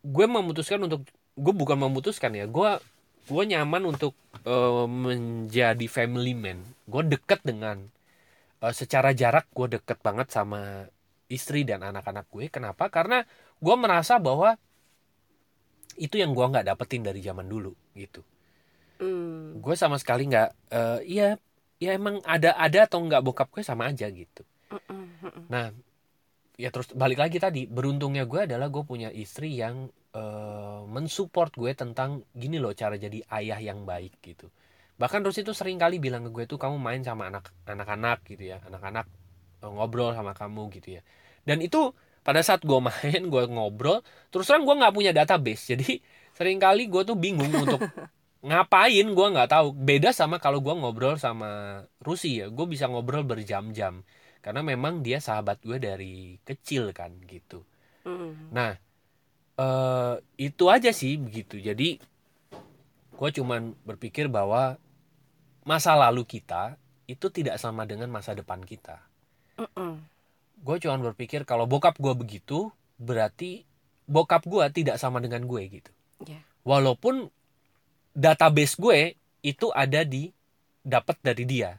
gue 0.00 0.26
memutuskan 0.26 0.80
untuk 0.86 1.04
gue 1.36 1.54
bukan 1.54 1.78
memutuskan 1.78 2.32
ya 2.36 2.44
gue 2.48 2.70
gue 3.30 3.42
nyaman 3.52 3.82
untuk 3.92 4.12
eh, 4.44 4.86
menjadi 4.88 5.86
family 5.86 6.34
man 6.34 6.58
gue 6.88 7.02
deket 7.18 7.40
dengan 7.44 7.76
eh, 8.64 8.74
secara 8.74 9.12
jarak 9.16 9.46
gue 9.54 9.78
deket 9.80 9.98
banget 10.02 10.28
sama 10.32 10.88
istri 11.30 11.62
dan 11.62 11.80
anak-anak 11.86 12.26
gue 12.32 12.50
kenapa 12.50 12.90
karena 12.90 13.22
gue 13.62 13.74
merasa 13.78 14.18
bahwa 14.18 14.58
itu 16.00 16.16
yang 16.16 16.32
gue 16.32 16.46
nggak 16.50 16.66
dapetin 16.66 17.02
dari 17.04 17.20
zaman 17.20 17.46
dulu 17.46 17.72
gitu 17.94 18.22
Hmm. 19.00 19.56
gue 19.64 19.74
sama 19.80 19.96
sekali 19.96 20.28
nggak 20.28 20.48
eh, 20.76 21.00
iya 21.08 21.28
ya 21.80 21.96
emang 21.96 22.20
ada 22.20 22.52
ada 22.52 22.84
atau 22.84 23.00
nggak 23.00 23.24
bokap 23.24 23.48
gue 23.48 23.64
sama 23.64 23.88
aja 23.88 24.04
gitu 24.12 24.44
Mm-mm. 24.68 25.04
Mm-mm. 25.24 25.44
Nah, 25.48 25.72
ya 26.60 26.68
terus 26.68 26.92
balik 26.92 27.16
lagi 27.16 27.40
tadi, 27.40 27.64
beruntungnya 27.64 28.28
gue 28.28 28.44
adalah 28.44 28.68
gue 28.68 28.84
punya 28.84 29.08
istri 29.08 29.56
yang 29.56 29.88
eh, 30.12 30.80
mensupport 30.84 31.48
gue 31.56 31.72
tentang 31.72 32.20
gini 32.36 32.60
loh 32.60 32.76
cara 32.76 33.00
jadi 33.00 33.24
ayah 33.32 33.56
yang 33.56 33.88
baik 33.88 34.20
gitu. 34.20 34.52
Bahkan 35.00 35.24
Rus 35.24 35.40
itu 35.40 35.56
sering 35.56 35.80
kali 35.80 35.96
bilang 35.96 36.28
ke 36.28 36.30
gue 36.36 36.44
tuh 36.44 36.60
kamu 36.60 36.76
main 36.76 37.00
sama 37.00 37.32
anak 37.32 37.48
anak-anak 37.64 38.20
gitu 38.28 38.52
ya, 38.52 38.60
anak-anak 38.68 39.08
eh, 39.64 39.70
ngobrol 39.72 40.12
sama 40.12 40.36
kamu 40.36 40.68
gitu 40.76 41.00
ya. 41.00 41.02
Dan 41.48 41.64
itu 41.64 41.96
pada 42.20 42.44
saat 42.44 42.60
gue 42.60 42.78
main, 42.88 43.22
gue 43.24 43.42
ngobrol, 43.48 44.04
terus 44.28 44.44
terang 44.44 44.68
gue 44.68 44.76
nggak 44.76 44.92
punya 44.92 45.12
database, 45.16 45.72
jadi 45.72 46.04
sering 46.36 46.60
kali 46.60 46.92
gue 46.92 47.02
tuh 47.08 47.16
bingung 47.16 47.48
untuk 47.48 47.80
ngapain 48.48 49.06
gue 49.08 49.26
nggak 49.32 49.48
tahu. 49.48 49.72
Beda 49.72 50.12
sama 50.12 50.36
kalau 50.36 50.60
gue 50.60 50.74
ngobrol 50.76 51.16
sama 51.16 51.80
Rusi 52.04 52.44
ya, 52.44 52.52
gue 52.52 52.66
bisa 52.68 52.84
ngobrol 52.84 53.24
berjam-jam 53.24 54.04
karena 54.40 54.60
memang 54.60 55.00
dia 55.00 55.20
sahabat 55.20 55.60
gue 55.60 55.76
dari 55.76 56.36
kecil 56.42 56.90
kan 56.92 57.12
gitu 57.24 57.64
Hmm. 58.00 58.48
nah 58.48 58.80
eh 59.60 60.14
itu 60.40 60.72
aja 60.72 60.88
sih 60.88 61.20
begitu 61.20 61.60
jadi 61.60 62.00
gue 63.12 63.30
cuman 63.36 63.76
berpikir 63.84 64.32
bahwa 64.32 64.80
masa 65.62 65.92
lalu 65.92 66.24
kita 66.24 66.80
itu 67.04 67.28
tidak 67.28 67.60
sama 67.60 67.84
dengan 67.84 68.08
masa 68.08 68.32
depan 68.32 68.64
kita 68.64 69.04
Mm-mm. 69.60 70.00
gue 70.64 70.76
cuman 70.80 71.12
berpikir 71.12 71.44
kalau 71.44 71.68
bokap 71.68 72.00
gue 72.00 72.16
begitu 72.16 72.72
berarti 72.96 73.68
bokap 74.08 74.48
gue 74.48 74.64
tidak 74.72 74.96
sama 74.96 75.20
dengan 75.20 75.44
gue 75.44 75.60
gitu 75.68 75.92
Ya. 76.24 76.40
walaupun 76.64 77.28
database 78.12 78.80
gue 78.80 79.16
itu 79.40 79.68
ada 79.72 80.04
di 80.04 80.32
dapat 80.80 81.20
dari 81.20 81.44
dia 81.44 81.76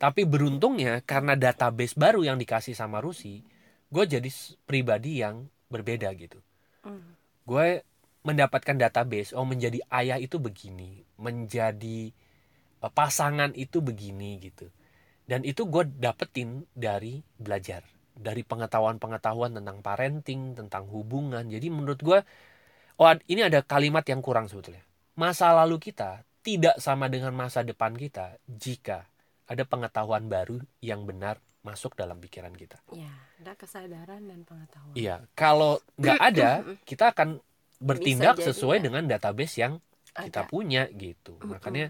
tapi 0.00 0.24
beruntungnya 0.24 1.04
karena 1.04 1.36
database 1.36 1.92
baru 1.92 2.24
yang 2.24 2.40
dikasih 2.40 2.72
sama 2.72 3.04
Rusi 3.04 3.44
gue 3.92 4.04
jadi 4.08 4.30
pribadi 4.64 5.20
yang 5.20 5.44
berbeda 5.68 6.08
gitu. 6.16 6.40
Mm. 6.80 7.12
gue 7.44 7.84
mendapatkan 8.24 8.72
database 8.80 9.36
oh 9.36 9.44
menjadi 9.44 9.84
ayah 9.92 10.16
itu 10.16 10.40
begini 10.40 11.04
menjadi 11.20 12.08
eh, 12.80 12.92
pasangan 12.92 13.52
itu 13.52 13.84
begini 13.84 14.40
gitu. 14.40 14.72
Dan 15.28 15.46
itu 15.46 15.68
gue 15.68 15.86
dapetin 15.86 16.64
dari 16.74 17.20
belajar 17.38 17.84
dari 18.16 18.42
pengetahuan-pengetahuan 18.42 19.54
tentang 19.60 19.84
parenting 19.84 20.56
tentang 20.56 20.88
hubungan. 20.88 21.44
Jadi 21.44 21.68
menurut 21.68 22.00
gue 22.00 22.18
oh 22.96 23.08
ini 23.28 23.44
ada 23.44 23.60
kalimat 23.60 24.02
yang 24.08 24.24
kurang 24.24 24.48
sebetulnya. 24.48 24.82
Masa 25.20 25.52
lalu 25.52 25.76
kita 25.76 26.24
tidak 26.40 26.80
sama 26.80 27.12
dengan 27.12 27.36
masa 27.36 27.60
depan 27.60 27.92
kita 27.92 28.40
jika 28.48 29.04
ada 29.50 29.66
pengetahuan 29.66 30.30
baru 30.30 30.62
yang 30.78 31.02
benar 31.04 31.42
masuk 31.66 31.92
dalam 31.98 32.16
pikiran 32.22 32.54
kita 32.54 32.78
Ya, 32.94 33.10
ada 33.42 33.52
kesadaran 33.58 34.24
dan 34.24 34.46
pengetahuan. 34.48 34.94
Iya, 34.96 35.26
kalau 35.36 35.82
nggak 36.00 36.20
ada, 36.32 36.50
kita 36.86 37.12
akan 37.12 37.42
bertindak 37.82 38.38
jadi, 38.40 38.46
sesuai 38.52 38.78
ya. 38.80 38.84
dengan 38.88 39.02
database 39.10 39.54
yang 39.60 39.72
kita 40.16 40.44
Ada. 40.44 40.50
punya 40.50 40.82
gitu. 40.94 41.36
Mm-mm. 41.40 41.50
Makanya 41.56 41.86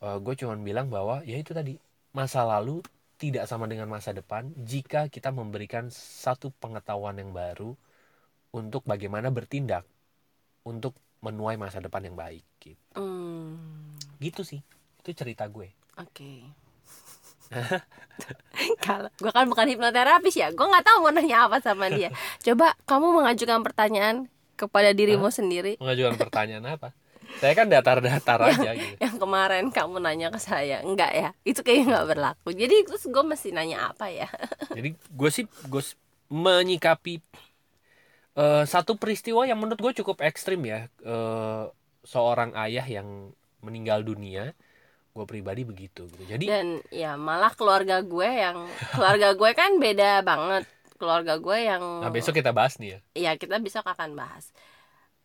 gue 0.00 0.34
cuman 0.38 0.60
bilang 0.62 0.86
bahwa 0.92 1.24
ya 1.24 1.40
itu 1.40 1.50
tadi 1.56 1.74
masa 2.12 2.44
lalu 2.46 2.84
tidak 3.16 3.48
sama 3.48 3.64
dengan 3.64 3.88
masa 3.88 4.12
depan 4.12 4.52
jika 4.54 5.08
kita 5.08 5.32
memberikan 5.32 5.88
satu 5.88 6.52
pengetahuan 6.60 7.16
yang 7.16 7.32
baru 7.32 7.72
untuk 8.52 8.84
bagaimana 8.84 9.32
bertindak 9.32 9.88
untuk 10.68 10.92
menuai 11.24 11.56
masa 11.56 11.80
depan 11.80 12.04
yang 12.04 12.16
baik 12.16 12.44
gitu. 12.60 13.00
Hmm, 13.00 13.96
Gitu 14.20 14.44
sih. 14.44 14.60
Itu 15.00 15.10
cerita 15.16 15.48
gue. 15.48 15.72
Oke. 15.96 16.52
Kalau 18.84 19.08
gue 19.16 19.32
kan 19.32 19.46
bukan 19.48 19.66
hipnoterapis 19.68 20.34
ya, 20.36 20.48
gue 20.52 20.66
nggak 20.66 20.84
tahu 20.84 21.08
mau 21.08 21.12
nanya 21.12 21.48
apa 21.48 21.60
sama 21.60 21.88
dia. 21.92 22.12
Coba 22.46 22.76
kamu 22.88 23.22
mengajukan 23.22 23.60
pertanyaan 23.64 24.28
kepada 24.56 24.96
dirimu 24.96 25.28
sendiri 25.28 25.76
Mengajukan 25.76 26.16
pertanyaan 26.16 26.64
apa? 26.80 26.96
Saya 27.36 27.52
kan 27.52 27.68
datar-datar 27.68 28.40
aja 28.48 28.72
gitu. 28.72 28.96
yang 28.96 29.20
kemarin 29.20 29.68
kamu 29.68 30.00
nanya 30.00 30.32
ke 30.32 30.40
saya, 30.40 30.80
enggak 30.80 31.12
ya? 31.12 31.28
Itu 31.44 31.60
kayaknya 31.60 31.92
nggak 31.92 32.08
berlaku. 32.16 32.48
Jadi 32.56 32.76
terus 32.88 33.04
gue 33.04 33.24
mesti 33.24 33.52
nanya 33.52 33.92
apa 33.92 34.08
ya? 34.08 34.28
Jadi 34.78 34.96
gue 34.96 35.30
sih 35.32 35.44
gue 35.44 35.82
menyikapi 36.32 37.20
eh, 38.40 38.64
satu 38.64 38.96
peristiwa 38.96 39.44
yang 39.44 39.60
menurut 39.60 39.76
gue 39.76 39.92
cukup 40.00 40.24
ekstrim 40.24 40.64
ya. 40.64 40.88
Eh, 41.04 41.64
seorang 42.06 42.56
ayah 42.56 42.86
yang 42.86 43.34
meninggal 43.60 44.06
dunia, 44.06 44.56
gue 45.16 45.24
pribadi 45.24 45.64
begitu. 45.64 46.04
Gitu. 46.12 46.24
Jadi 46.28 46.44
Dan 46.44 46.84
ya 46.92 47.16
malah 47.16 47.56
keluarga 47.56 48.04
gue 48.04 48.28
yang 48.28 48.68
keluarga 48.92 49.32
gue 49.32 49.50
kan 49.56 49.80
beda 49.80 50.20
banget. 50.20 50.68
Keluarga 50.96 51.40
gue 51.40 51.58
yang 51.60 51.82
nah 52.04 52.12
besok 52.12 52.36
kita 52.36 52.52
bahas 52.52 52.76
nih 52.76 52.96
ya. 52.96 52.98
ya 53.12 53.32
kita 53.36 53.60
besok 53.60 53.84
akan 53.84 54.16
bahas 54.16 54.48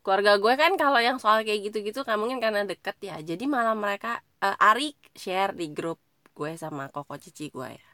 keluarga 0.01 0.41
gue 0.41 0.53
kan 0.57 0.73
kalau 0.81 0.97
yang 0.97 1.21
soal 1.21 1.45
kayak 1.45 1.69
gitu-gitu 1.69 2.01
kan 2.01 2.17
mungkin 2.17 2.41
karena 2.41 2.65
deket 2.65 2.97
ya 3.05 3.21
jadi 3.21 3.45
malah 3.45 3.77
mereka 3.77 4.21
eh, 4.41 4.57
Ari 4.57 4.97
share 5.13 5.53
di 5.53 5.69
grup 5.69 6.01
gue 6.33 6.57
sama 6.57 6.89
koko 6.89 7.15
cici 7.21 7.53
gue 7.53 7.69
ya 7.69 7.89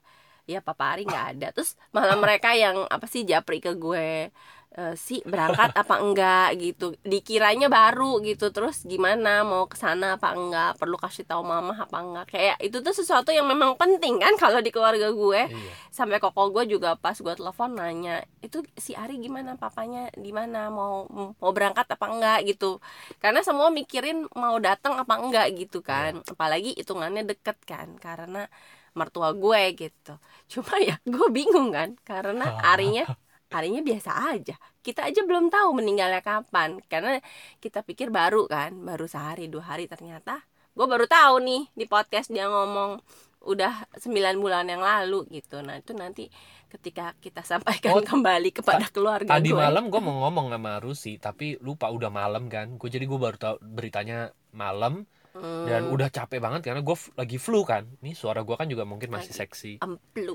ya 0.48 0.60
papa 0.63 0.96
Ari 0.96 1.04
nggak 1.04 1.25
ada 1.36 1.48
terus 1.51 1.75
malah 1.92 2.16
mereka 2.16 2.56
yang 2.56 2.88
apa 2.88 3.04
sih 3.12 3.27
japri 3.27 3.60
ke 3.60 3.75
gue 3.75 4.32
eh, 4.76 4.96
si 5.00 5.24
berangkat 5.24 5.72
apa 5.72 5.96
enggak 6.04 6.48
gitu. 6.60 6.96
Dikiranya 7.06 7.68
baru 7.72 8.20
gitu. 8.26 8.52
Terus 8.52 8.84
gimana? 8.84 9.42
Mau 9.48 9.66
ke 9.72 9.78
sana 9.80 10.20
apa 10.20 10.36
enggak? 10.36 10.76
Perlu 10.80 10.98
kasih 11.00 11.24
tahu 11.24 11.42
mama 11.48 11.74
apa 11.78 11.98
enggak? 12.04 12.26
Kayak 12.34 12.58
itu 12.64 12.78
tuh 12.84 12.92
sesuatu 12.92 13.30
yang 13.32 13.48
memang 13.48 13.80
penting 13.80 14.20
kan 14.20 14.34
kalau 14.44 14.60
di 14.60 14.70
keluarga 14.74 15.10
gue. 15.14 15.42
Iya. 15.48 15.74
sampai 15.98 16.22
koko 16.22 16.54
gue 16.54 16.64
juga 16.70 16.94
pas 17.00 17.18
gue 17.18 17.34
telepon 17.34 17.74
nanya 17.74 18.22
itu 18.44 18.62
si 18.78 18.94
Ari 18.94 19.18
gimana? 19.24 19.58
Papanya 19.58 20.12
di 20.14 20.32
mana 20.36 20.70
mau 20.70 21.08
mau 21.12 21.52
berangkat 21.56 21.88
apa 21.90 22.06
enggak? 22.12 22.40
Gitu. 22.50 22.80
Karena 23.22 23.42
semua 23.46 23.70
mikirin 23.74 24.28
mau 24.36 24.58
datang 24.62 24.98
apa 25.00 25.14
enggak 25.22 25.48
gitu 25.58 25.80
kan. 25.86 26.22
Apalagi 26.28 26.76
hitungannya 26.78 27.24
deket 27.26 27.58
kan 27.66 27.96
karena 27.98 28.50
mertua 28.98 29.30
gue 29.38 29.62
gitu. 29.78 30.18
Cuma 30.52 30.76
ya 30.82 30.98
gue 31.06 31.28
bingung 31.30 31.70
kan 31.70 31.94
karena 32.02 32.46
Arinya 32.74 33.06
Arinya 33.48 33.80
biasa 33.80 34.12
aja 34.36 34.56
kita 34.84 35.08
aja 35.08 35.24
belum 35.24 35.48
tahu 35.48 35.75
meninggalnya 35.75 36.20
kapan 36.20 36.80
karena 36.88 37.20
kita 37.60 37.84
pikir 37.84 38.12
baru 38.12 38.48
kan 38.48 38.75
baru 38.75 39.08
sehari 39.08 39.48
dua 39.48 39.75
hari 39.75 39.88
ternyata 39.88 40.44
gue 40.77 40.86
baru 40.86 41.10
tahu 41.10 41.42
nih 41.42 41.63
di 41.74 41.86
podcast 41.89 42.30
dia 42.30 42.46
ngomong 42.46 43.01
udah 43.48 43.88
9 43.96 44.12
bulan 44.44 44.68
yang 44.68 44.84
lalu 44.84 45.24
gitu 45.32 45.63
nah 45.63 45.80
itu 45.80 45.96
nanti 45.96 46.27
ketika 46.68 47.16
kita 47.24 47.42
sampaikan 47.56 47.96
Oh, 47.96 48.04
kembali 48.04 48.51
kepada 48.51 48.86
keluarga 48.92 49.39
Tadi 49.39 49.50
gue 49.50 49.58
malam 49.58 49.88
gue 49.88 50.01
mau 50.04 50.27
ngomong 50.27 50.51
sama 50.51 50.84
Rusi, 50.84 51.16
tapi 51.16 51.56
lupa 51.63 51.88
udah 51.88 52.12
malam 52.12 52.51
kan. 52.51 52.75
Gue 52.75 52.92
jadi 52.92 53.08
gue 53.08 53.16
baru 53.16 53.38
tahu 53.39 53.56
beritanya 53.63 54.32
malam 54.51 55.08
Hmm, 55.38 55.70
dan 55.70 55.86
udah 55.94 56.10
capek 56.10 56.42
banget 56.42 56.66
karena 56.66 56.82
gue 56.82 56.98
lagi 57.13 57.38
flu 57.38 57.62
kan. 57.62 57.86
Nih 58.01 58.18
suara 58.18 58.42
gue 58.42 58.58
kan 58.58 58.66
juga 58.66 58.89
mungkin 58.89 59.13
masih 59.13 59.38
Lagi. 59.38 59.42
seksi. 59.46 59.72
emplu 59.86 60.34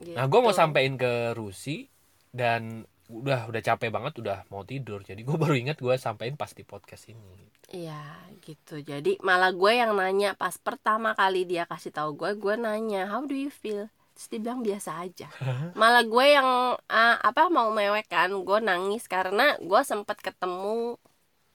gitu. 0.00 0.16
Nah 0.16 0.24
gue 0.24 0.40
mau 0.40 0.56
sampein 0.56 0.96
ke 0.96 1.36
Rusi 1.36 1.84
dan 2.32 2.84
udah 3.12 3.44
udah 3.52 3.60
capek 3.60 3.92
banget 3.92 4.14
udah 4.24 4.38
mau 4.48 4.64
tidur. 4.64 5.04
Jadi 5.04 5.20
gue 5.22 5.36
baru 5.42 5.54
ingat 5.56 5.78
gue 5.78 5.94
sampein 6.00 6.34
pas 6.36 6.50
di 6.52 6.64
podcast 6.64 7.12
ini. 7.12 7.48
Iya 7.72 8.00
gitu. 8.40 8.80
Jadi 8.80 9.20
malah 9.24 9.52
gue 9.52 9.72
yang 9.72 9.92
nanya. 9.96 10.32
Pas 10.36 10.56
pertama 10.60 11.12
kali 11.16 11.44
dia 11.48 11.64
kasih 11.68 11.92
tahu 11.92 12.16
gue 12.16 12.30
gue 12.36 12.54
nanya 12.56 13.08
how 13.12 13.22
do 13.24 13.36
you 13.36 13.52
feel? 13.52 13.88
Terus 14.12 14.26
dia 14.28 14.40
bilang 14.44 14.60
biasa 14.60 14.90
aja. 15.00 15.28
Malah 15.80 16.04
gue 16.04 16.26
yang 16.36 16.48
ah, 16.84 17.16
apa 17.16 17.48
mau 17.48 17.72
mewek 17.72 18.12
kan 18.12 18.28
gue 18.28 18.58
nangis. 18.60 19.08
Karena 19.08 19.56
gue 19.56 19.80
sempat 19.88 20.20
ketemu 20.20 21.00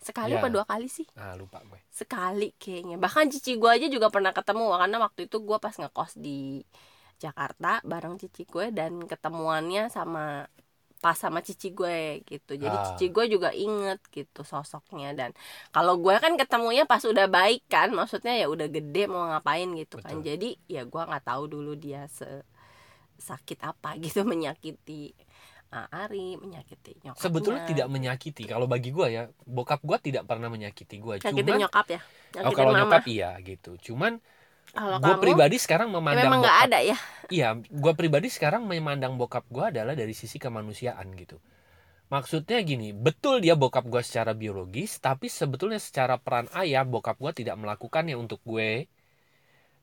sekali 0.02 0.34
Ya. 0.34 0.42
apa 0.42 0.50
dua 0.50 0.66
kali 0.66 0.90
sih? 0.90 1.06
Nah 1.18 1.38
lupa 1.38 1.62
gue. 1.62 1.78
Sekali 1.94 2.54
kayaknya. 2.58 2.98
Bahkan 2.98 3.30
cici 3.30 3.62
gue 3.62 3.70
aja 3.70 3.86
juga 3.90 4.10
pernah 4.10 4.34
ketemu 4.34 4.74
karena 4.74 4.98
waktu 5.06 5.30
itu 5.30 5.38
gue 5.42 5.58
pas 5.62 5.74
ngekos 5.78 6.18
di 6.18 6.66
Jakarta 7.18 7.82
bareng 7.86 8.18
cici 8.22 8.46
gue 8.46 8.70
dan 8.74 9.06
ketemuannya 9.06 9.90
sama 9.90 10.46
pas 10.98 11.14
sama 11.14 11.46
cici 11.46 11.72
gue 11.72 12.26
gitu. 12.26 12.58
Jadi 12.58 12.74
Ah. 12.74 12.86
cici 12.94 13.14
gue 13.14 13.26
juga 13.30 13.54
inget 13.54 14.02
gitu 14.10 14.42
sosoknya. 14.42 15.14
Dan 15.14 15.32
kalau 15.70 16.02
gue 16.02 16.16
kan 16.18 16.34
ketemunya 16.34 16.90
pas 16.90 17.02
udah 17.06 17.30
baik 17.30 17.70
kan 17.70 17.94
maksudnya 17.94 18.34
ya 18.34 18.50
udah 18.50 18.66
gede 18.66 19.06
mau 19.06 19.30
ngapain 19.30 19.70
gitu 19.78 20.02
kan. 20.02 20.18
Betul. 20.18 20.26
jadi 20.26 20.50
ya 20.66 20.82
gue 20.84 21.02
nggak 21.06 21.24
tahu 21.26 21.44
dulu 21.48 21.78
dia 21.78 22.10
se 22.10 22.26
sakit 23.18 23.60
apa 23.66 23.98
gitu 24.06 24.22
menyakiti 24.26 25.14
ah, 25.74 25.86
Ari 25.92 26.40
menyakiti 26.40 26.98
nyokapnya. 27.04 27.24
Sebetulnya 27.28 27.62
tidak 27.68 27.88
menyakiti. 27.92 28.44
Kalau 28.48 28.66
bagi 28.66 28.90
gue 28.90 29.08
ya 29.12 29.28
bokap 29.44 29.84
gue 29.84 29.98
tidak 30.00 30.24
pernah 30.26 30.48
menyakiti 30.48 30.98
gue. 30.98 31.20
Cuman 31.22 31.62
nyokap 31.68 31.88
ya? 31.92 32.00
Oh, 32.00 32.52
nyakitin 32.52 32.56
kalau 32.58 32.72
mama. 32.74 32.80
nyokap 32.88 33.04
iya 33.10 33.32
gitu. 33.44 33.72
Cuman 33.82 34.18
gue 34.78 35.16
pribadi 35.20 35.58
sekarang 35.58 35.90
ya 35.90 35.96
memandang 35.98 36.24
memang 36.24 36.40
nggak 36.44 36.60
ada 36.70 36.80
ya? 36.82 36.98
Iya 37.28 37.60
gue 37.60 37.94
pribadi 38.00 38.32
sekarang 38.32 38.64
memandang 38.72 39.20
bokap 39.20 39.44
gue 39.52 39.66
adalah 39.74 39.94
dari 39.98 40.16
sisi 40.16 40.40
kemanusiaan 40.40 41.12
gitu. 41.20 41.38
Maksudnya 42.08 42.64
gini 42.64 42.96
betul 42.96 43.44
dia 43.44 43.60
bokap 43.60 43.84
gue 43.92 44.00
secara 44.00 44.32
biologis 44.32 44.96
tapi 45.04 45.28
sebetulnya 45.28 45.80
secara 45.82 46.16
peran 46.16 46.48
ayah 46.56 46.88
bokap 46.88 47.20
gue 47.20 47.44
tidak 47.44 47.60
melakukannya 47.60 48.16
untuk 48.16 48.40
gue. 48.48 48.88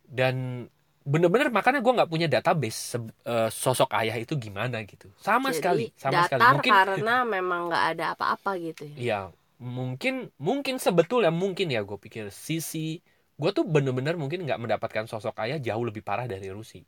Dan 0.08 0.66
bener-bener 1.04 1.52
makanya 1.52 1.84
gue 1.84 1.92
nggak 1.92 2.08
punya 2.08 2.26
database 2.32 2.96
se- 2.96 3.14
eh, 3.28 3.50
sosok 3.52 3.92
ayah 4.00 4.16
itu 4.16 4.40
gimana 4.40 4.80
gitu. 4.88 5.12
Sama 5.20 5.52
Jadi, 5.52 5.60
sekali 5.60 5.84
sama 6.00 6.24
sekali. 6.24 6.40
Datar 6.40 6.52
mungkin 6.56 6.72
karena 6.72 7.14
memang 7.28 7.60
nggak 7.68 7.84
ada 7.92 8.04
apa-apa 8.16 8.56
gitu 8.56 8.88
ya? 8.88 8.96
Iya, 8.96 9.20
mungkin 9.60 10.32
mungkin 10.40 10.80
sebetulnya 10.80 11.28
mungkin 11.28 11.68
ya 11.68 11.84
gue 11.84 11.98
pikir 12.00 12.32
sisi 12.32 13.04
gue 13.40 13.50
tuh 13.56 13.64
bener-bener 13.66 14.14
mungkin 14.22 14.46
nggak 14.46 14.60
mendapatkan 14.62 15.04
sosok 15.10 15.34
ayah 15.44 15.58
jauh 15.62 15.84
lebih 15.88 16.02
parah 16.06 16.26
dari 16.30 16.48
Rusi 16.50 16.82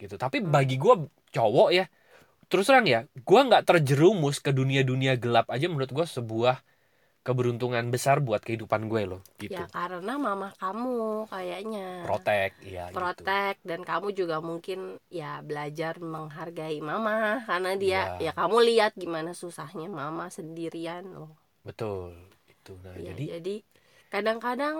gitu. 0.00 0.14
Tapi 0.20 0.42
Hmm. 0.42 0.52
bagi 0.54 0.76
gue 0.80 0.94
cowok 1.34 1.68
ya, 1.74 1.84
terus 2.50 2.66
terang 2.68 2.86
ya, 2.88 3.00
gue 3.12 3.40
nggak 3.48 3.64
terjerumus 3.68 4.38
ke 4.44 4.50
dunia-dunia 4.54 5.16
gelap 5.20 5.46
aja 5.54 5.66
menurut 5.72 5.90
gue 5.92 6.06
sebuah 6.06 6.56
keberuntungan 7.26 7.84
besar 7.94 8.20
buat 8.20 8.42
kehidupan 8.44 8.88
gue 8.92 9.02
loh 9.08 9.20
gitu 9.40 9.56
ya 9.56 9.64
karena 9.76 10.12
mama 10.26 10.48
kamu 10.60 11.28
kayaknya 11.32 11.86
protek 12.04 12.52
ya 12.64 12.84
gitu. 12.88 12.96
protek 12.96 13.54
dan 13.68 13.80
kamu 13.90 14.08
juga 14.20 14.36
mungkin 14.44 14.78
ya 15.20 15.40
belajar 15.48 15.94
menghargai 16.00 16.78
mama 16.90 17.44
karena 17.48 17.70
dia 17.76 18.00
Ya. 18.20 18.28
ya 18.28 18.32
kamu 18.36 18.56
lihat 18.68 18.92
gimana 19.02 19.30
susahnya 19.32 19.88
mama 19.88 20.28
sendirian 20.28 21.04
loh 21.16 21.32
betul 21.64 22.12
itu 22.48 22.72
nah 22.84 22.92
Ya, 22.96 23.10
jadi 23.12 23.24
jadi 23.36 23.54
kadang-kadang 24.12 24.76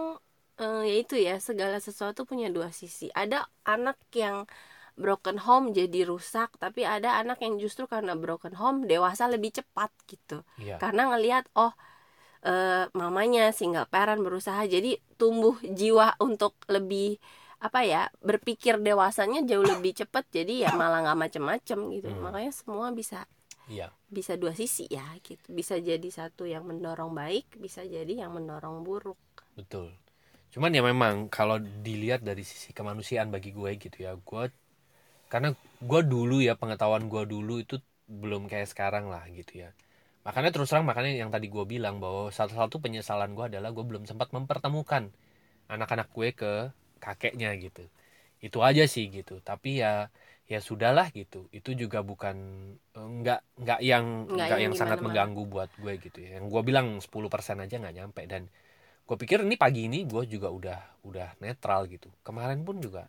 eh, 0.61 0.83
ya 0.87 0.95
itu 1.01 1.15
ya 1.19 1.35
segala 1.43 1.79
sesuatu 1.83 2.27
punya 2.29 2.51
dua 2.51 2.71
sisi. 2.71 3.11
Ada 3.11 3.47
anak 3.67 3.99
yang 4.15 4.47
broken 4.95 5.43
home 5.43 5.75
jadi 5.75 6.07
rusak 6.07 6.55
tapi 6.63 6.87
ada 6.87 7.19
anak 7.19 7.43
yang 7.43 7.59
justru 7.59 7.91
karena 7.91 8.15
broken 8.15 8.55
home 8.55 8.87
dewasa 8.87 9.27
lebih 9.27 9.51
cepat 9.51 9.91
gitu. 10.07 10.47
Ya 10.63 10.79
karena 10.79 11.11
ngelihat 11.11 11.51
oh 11.59 11.75
eh, 12.47 12.87
mamanya 12.95 13.51
single 13.51 13.91
parent 13.91 14.23
berusaha 14.23 14.63
jadi 14.71 14.99
tumbuh 15.19 15.59
jiwa 15.67 16.15
untuk 16.23 16.55
lebih 16.71 17.19
apa 17.59 17.81
ya 17.81 18.13
berpikir 18.21 18.77
dewasanya 18.77 19.41
jauh 19.49 19.65
lebih 19.65 19.97
cepat 19.97 20.29
jadi 20.29 20.69
ya 20.69 20.71
malah 20.77 21.01
nggak 21.01 21.19
macem-macem 21.19 21.79
gitu. 21.97 22.13
Hmm. 22.13 22.21
makanya 22.21 22.53
semua 22.53 22.93
bisa 22.93 23.25
iya. 23.73 23.89
bisa 24.13 24.37
dua 24.39 24.55
sisi 24.55 24.87
ya 24.87 25.03
gitu. 25.27 25.43
Bisa 25.51 25.81
jadi 25.81 26.09
satu 26.13 26.47
yang 26.47 26.69
mendorong 26.69 27.11
baik 27.17 27.59
bisa 27.59 27.83
jadi 27.83 28.23
yang 28.27 28.37
mendorong 28.37 28.87
buruk. 28.87 29.19
Betul 29.59 29.91
cuman 30.55 30.71
ya 30.77 30.83
memang 30.87 31.15
kalau 31.37 31.57
dilihat 31.59 32.21
dari 32.29 32.43
sisi 32.47 32.71
kemanusiaan 32.79 33.29
bagi 33.35 33.51
gue 33.59 33.71
gitu 33.85 33.97
ya 34.07 34.13
gue 34.15 34.45
karena 35.33 35.51
gue 35.91 36.01
dulu 36.07 36.37
ya 36.49 36.55
pengetahuan 36.61 37.05
gue 37.13 37.23
dulu 37.27 37.55
itu 37.65 37.77
belum 38.07 38.47
kayak 38.53 38.69
sekarang 38.73 39.11
lah 39.13 39.25
gitu 39.33 39.67
ya. 39.67 39.71
Makanya 40.27 40.51
terus 40.55 40.71
terang 40.71 40.87
makanya 40.89 41.13
yang 41.13 41.31
tadi 41.35 41.47
gue 41.51 41.65
bilang 41.67 41.99
bahwa 42.05 42.31
satu-satu 42.33 42.77
penyesalan 42.85 43.35
gue 43.37 43.45
adalah 43.51 43.71
gue 43.77 43.85
belum 43.85 44.05
sempat 44.11 44.31
mempertemukan 44.37 45.11
anak-anak 45.71 46.09
gue 46.17 46.29
ke 46.37 46.53
kakeknya 47.03 47.51
gitu. 47.61 47.85
Itu 48.41 48.61
aja 48.63 48.85
sih 48.87 49.09
gitu 49.11 49.41
tapi 49.43 49.83
ya 49.83 50.09
ya 50.47 50.61
sudahlah 50.61 51.09
gitu. 51.17 51.49
Itu 51.51 51.73
juga 51.75 52.05
bukan 52.05 52.37
eh, 52.97 53.09
nggak 53.23 53.41
nggak 53.65 53.81
yang 53.83 54.07
Nggak 54.31 54.49
yang 54.49 54.61
yang 54.71 54.75
sangat 54.77 54.99
mengganggu 55.03 55.43
buat 55.49 55.71
gue 55.81 55.95
gitu 55.99 56.19
ya. 56.25 56.39
Yang 56.41 56.47
gue 56.53 56.63
bilang 56.69 56.87
10% 57.01 57.57
aja 57.65 57.75
nggak 57.81 57.97
nyampe 57.97 58.23
dan 58.29 58.47
gue 59.05 59.17
pikir 59.23 59.39
ini 59.45 59.57
pagi 59.61 59.81
ini 59.89 59.99
gue 60.09 60.23
juga 60.35 60.49
udah 60.59 60.79
udah 61.09 61.29
netral 61.43 61.85
gitu. 61.93 62.09
Kemarin 62.27 62.65
pun 62.67 62.81
juga 62.81 63.03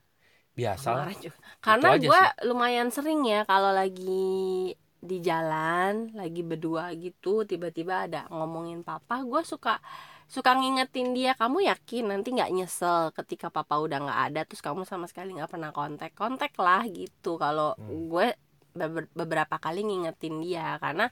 biasa 0.56 0.92
Marah 0.92 1.16
juga. 1.20 1.38
karena 1.66 1.90
aja 1.96 2.08
gue 2.08 2.22
lumayan 2.50 2.90
sering 2.96 3.22
ya 3.28 3.42
kalau 3.48 3.72
lagi 3.76 4.76
di 5.06 5.18
jalan 5.22 6.10
lagi 6.18 6.42
berdua 6.42 6.90
gitu 6.98 7.46
tiba-tiba 7.46 8.10
ada 8.10 8.26
ngomongin 8.34 8.82
papa 8.82 9.22
gue 9.22 9.42
suka 9.46 9.78
suka 10.26 10.58
ngingetin 10.58 11.14
dia 11.14 11.38
kamu 11.38 11.70
yakin 11.70 12.10
nanti 12.10 12.34
nggak 12.34 12.50
nyesel 12.56 13.14
ketika 13.14 13.48
papa 13.54 13.78
udah 13.78 13.98
nggak 14.02 14.22
ada? 14.32 14.40
Terus 14.48 14.62
kamu 14.66 14.82
sama 14.90 15.06
sekali 15.06 15.38
nggak 15.38 15.52
pernah 15.54 15.70
kontak. 15.76 16.12
Kontak 16.18 16.52
lah 16.58 16.82
gitu. 16.90 17.38
Kalau 17.38 17.78
Hmm. 17.78 18.10
gue 18.10 18.28
beber- 18.76 19.12
beberapa 19.14 19.56
kali 19.62 19.86
ngingetin 19.86 20.42
dia 20.44 20.82
karena 20.84 21.08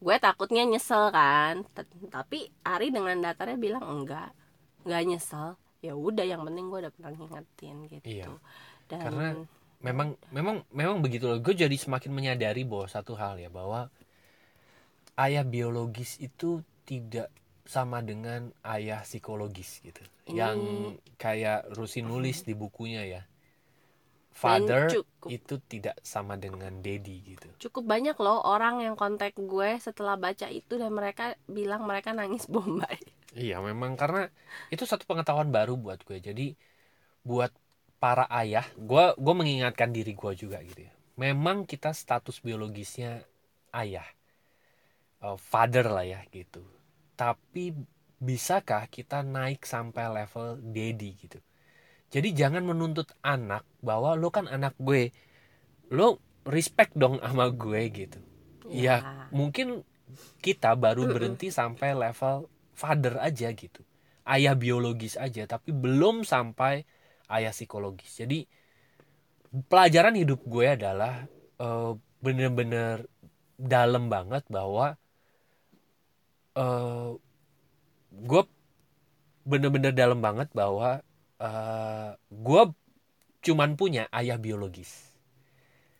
gue 0.00 0.16
takutnya 0.18 0.62
nyesel 0.66 1.10
kan. 1.10 1.62
T- 1.74 2.08
tapi 2.10 2.50
Ari 2.62 2.90
dengan 2.90 3.18
datarnya 3.20 3.58
bilang 3.58 3.84
enggak 3.84 4.30
nggak 4.84 5.02
nyesel. 5.06 5.56
Ya 5.84 5.92
udah 5.92 6.24
yang 6.24 6.42
penting 6.48 6.72
gue 6.72 6.78
udah 6.88 6.92
pernah 6.92 7.12
ngingetin 7.12 7.76
gitu. 7.92 8.06
Iya. 8.08 8.26
dan 8.88 9.00
Karena 9.00 9.26
memang 9.84 10.08
memang 10.32 10.56
memang 10.72 10.98
begitu 11.04 11.28
loh. 11.28 11.38
Gue 11.40 11.52
jadi 11.52 11.76
semakin 11.76 12.12
menyadari 12.12 12.64
bahwa 12.64 12.88
satu 12.88 13.12
hal 13.16 13.36
ya 13.36 13.52
bahwa 13.52 13.92
ayah 15.20 15.44
biologis 15.44 16.16
itu 16.20 16.64
tidak 16.88 17.28
sama 17.64 18.04
dengan 18.04 18.52
ayah 18.64 19.00
psikologis 19.04 19.80
gitu. 19.80 20.00
Ini- 20.28 20.36
yang 20.36 20.58
kayak 21.16 21.68
Rusi 21.72 22.00
nulis 22.04 22.44
di 22.44 22.52
bukunya 22.52 23.04
ya 23.04 23.22
father 24.34 24.90
cukup. 24.90 25.30
itu 25.30 25.54
tidak 25.72 25.96
sama 26.02 26.34
dengan 26.44 26.72
daddy 26.84 27.16
gitu 27.34 27.48
cukup 27.70 27.84
banyak 27.86 28.16
loh 28.18 28.42
orang 28.44 28.82
yang 28.84 28.94
kontak 28.98 29.32
gue 29.38 29.70
setelah 29.78 30.18
baca 30.18 30.46
itu 30.50 30.74
dan 30.76 30.90
mereka 30.92 31.38
bilang 31.46 31.86
mereka 31.86 32.10
nangis 32.12 32.44
bombay 32.52 32.98
Iya 33.34 33.58
memang 33.58 33.98
karena 34.00 34.30
itu 34.70 34.86
satu 34.86 35.04
pengetahuan 35.10 35.50
baru 35.50 35.74
buat 35.74 36.00
gue. 36.06 36.18
Jadi 36.22 36.54
buat 37.30 37.52
para 38.02 38.24
ayah, 38.40 38.66
gue 38.90 39.04
gue 39.24 39.34
mengingatkan 39.40 39.90
diri 39.96 40.12
gue 40.14 40.32
juga 40.42 40.58
gitu 40.62 40.80
ya. 40.88 40.92
Memang 41.18 41.66
kita 41.66 41.90
status 42.02 42.38
biologisnya 42.46 43.26
ayah, 43.74 44.06
eh, 45.26 45.38
father 45.50 45.86
lah 45.90 46.06
ya 46.06 46.20
gitu. 46.30 46.62
Tapi 47.18 47.74
bisakah 48.18 48.86
kita 48.90 49.18
naik 49.36 49.60
sampai 49.66 50.04
level 50.22 50.46
daddy 50.74 51.10
gitu? 51.18 51.38
Jadi 52.14 52.30
jangan 52.30 52.62
menuntut 52.62 53.10
anak 53.26 53.66
bahwa 53.82 54.14
lo 54.14 54.30
kan 54.30 54.46
anak 54.46 54.78
gue, 54.78 55.10
lo 55.90 56.22
respect 56.46 56.94
dong 56.94 57.18
sama 57.18 57.50
gue 57.50 57.82
gitu. 57.90 58.22
Ya 58.70 59.26
mungkin 59.34 59.82
kita 60.38 60.78
baru 60.78 61.10
berhenti 61.10 61.50
sampai 61.50 61.90
level 61.98 62.46
father 62.78 63.18
aja 63.18 63.50
gitu. 63.50 63.82
Ayah 64.22 64.54
biologis 64.54 65.18
aja 65.18 65.42
tapi 65.50 65.74
belum 65.74 66.22
sampai 66.22 66.86
ayah 67.34 67.50
psikologis. 67.50 68.22
Jadi 68.22 68.46
pelajaran 69.66 70.14
hidup 70.14 70.38
gue 70.46 70.70
adalah 70.70 71.26
eh, 71.58 71.92
bener-bener 72.22 73.10
dalam 73.58 74.06
banget 74.06 74.46
bahwa 74.46 74.94
eh 76.54 77.10
gue 78.14 78.42
bener-bener 79.42 79.90
dalam 79.90 80.22
banget 80.22 80.46
bahwa 80.54 81.02
eh 81.44 82.10
gue 82.32 82.62
cuman 83.44 83.76
punya 83.76 84.08
ayah 84.08 84.40
biologis. 84.40 85.12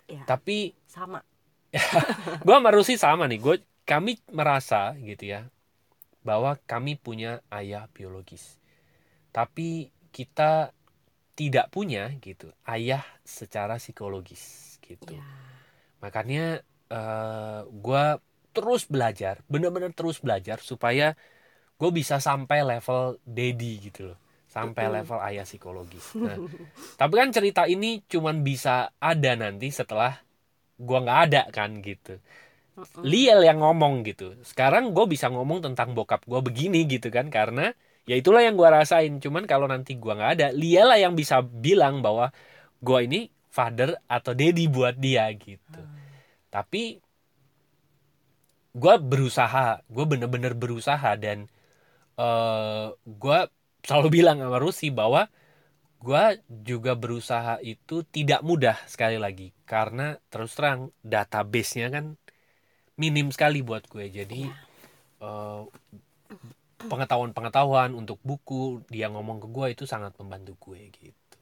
Ya. 0.04 0.20
tapi 0.28 0.76
sama. 0.84 1.24
gue 2.44 2.54
sama 2.54 2.70
Rusi 2.72 2.96
sama 2.96 3.24
nih. 3.28 3.40
Gue 3.40 3.56
kami 3.84 4.20
merasa 4.32 4.96
gitu 5.00 5.28
ya 5.28 5.48
bahwa 6.24 6.56
kami 6.64 6.96
punya 6.96 7.44
ayah 7.52 7.88
biologis. 7.92 8.56
Tapi 9.32 9.92
kita 10.14 10.72
tidak 11.34 11.68
punya 11.74 12.08
gitu 12.22 12.52
ayah 12.64 13.04
secara 13.26 13.76
psikologis 13.76 14.76
gitu. 14.80 15.16
Ya. 15.18 15.24
Makanya 16.00 16.64
eh 16.92 17.60
gue 17.68 18.04
terus 18.54 18.86
belajar 18.86 19.42
bener-bener 19.50 19.90
terus 19.90 20.22
belajar 20.22 20.62
supaya 20.62 21.18
gue 21.74 21.90
bisa 21.90 22.22
sampai 22.22 22.62
level 22.62 23.18
daddy 23.26 23.90
gitu 23.90 24.14
loh 24.14 24.23
sampai 24.54 24.84
Mm-mm. 24.86 24.94
level 24.94 25.18
ayah 25.28 25.44
psikologis 25.48 26.06
nah 26.24 26.38
tapi 27.00 27.14
kan 27.20 27.30
cerita 27.36 27.62
ini 27.74 28.02
cuman 28.12 28.36
bisa 28.48 28.92
ada 29.02 29.32
nanti 29.42 29.68
setelah 29.74 30.12
gue 30.78 30.98
nggak 31.04 31.20
ada 31.30 31.42
kan 31.56 31.70
gitu. 31.84 32.18
Liel 33.04 33.40
yang 33.48 33.60
ngomong 33.62 33.94
gitu. 34.08 34.34
Sekarang 34.50 34.96
gue 34.96 35.04
bisa 35.14 35.28
ngomong 35.28 35.60
tentang 35.66 35.92
bokap 35.96 36.24
gue 36.24 36.40
begini 36.40 36.88
gitu 36.88 37.08
kan 37.12 37.28
karena 37.28 37.72
ya 38.08 38.14
itulah 38.20 38.40
yang 38.46 38.56
gue 38.60 38.68
rasain. 38.68 39.12
Cuman 39.24 39.44
kalau 39.50 39.66
nanti 39.68 39.96
gue 40.00 40.12
nggak 40.18 40.32
ada, 40.40 40.46
Liel 40.56 40.86
lah 40.88 40.98
yang 41.00 41.14
bisa 41.20 41.44
bilang 41.44 42.00
bahwa 42.04 42.32
gue 42.82 42.98
ini 43.06 43.20
father 43.52 43.96
atau 44.08 44.32
daddy 44.34 44.66
buat 44.72 44.96
dia 44.98 45.28
gitu. 45.36 45.82
Tapi 46.52 46.98
gue 48.74 48.94
berusaha, 49.10 49.80
gue 49.86 50.04
bener-bener 50.10 50.52
berusaha 50.62 51.10
dan 51.24 51.46
eh 52.18 52.86
gue 53.22 53.38
selalu 53.84 54.08
bilang 54.22 54.40
sama 54.40 54.58
Rusi 54.58 54.88
bahwa 54.88 55.28
gue 56.04 56.24
juga 56.64 56.92
berusaha 56.96 57.60
itu 57.64 58.04
tidak 58.08 58.40
mudah 58.44 58.76
sekali 58.88 59.16
lagi. 59.16 59.52
Karena 59.64 60.16
terus 60.28 60.56
terang 60.56 60.92
database-nya 61.04 61.88
kan 61.92 62.16
minim 63.00 63.32
sekali 63.32 63.60
buat 63.64 63.84
gue. 63.88 64.08
Jadi 64.12 64.42
eh, 65.24 65.62
pengetahuan-pengetahuan 66.84 67.96
untuk 67.96 68.20
buku 68.20 68.84
dia 68.92 69.08
ngomong 69.08 69.40
ke 69.40 69.48
gue 69.48 69.66
itu 69.72 69.84
sangat 69.88 70.12
membantu 70.20 70.56
gue 70.70 70.80
gitu. 70.92 71.38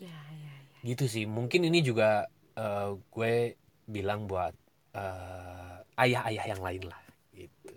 Ya 0.00 0.12
ya 0.12 0.52
ya 0.52 0.78
gitu 0.82 1.04
sih. 1.08 1.24
Mungkin 1.24 1.68
ini 1.68 1.80
juga 1.80 2.26
eh, 2.56 2.90
gue 2.96 3.56
bilang 3.88 4.28
buat 4.28 4.52
eh, 4.96 5.76
ayah-ayah 6.02 6.44
yang 6.56 6.60
lain 6.60 6.84
lah 6.88 7.00
gitu. 7.32 7.76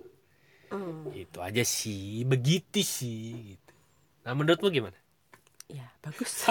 Hmm. 0.68 1.08
itu 1.14 1.40
aja 1.40 1.64
sih. 1.64 2.26
Begitu 2.28 2.82
sih 2.84 3.56
gitu 3.56 3.65
nah 4.26 4.34
menurutmu 4.34 4.68
gimana? 4.74 4.98
Ya 5.70 5.86
bagus. 6.04 6.46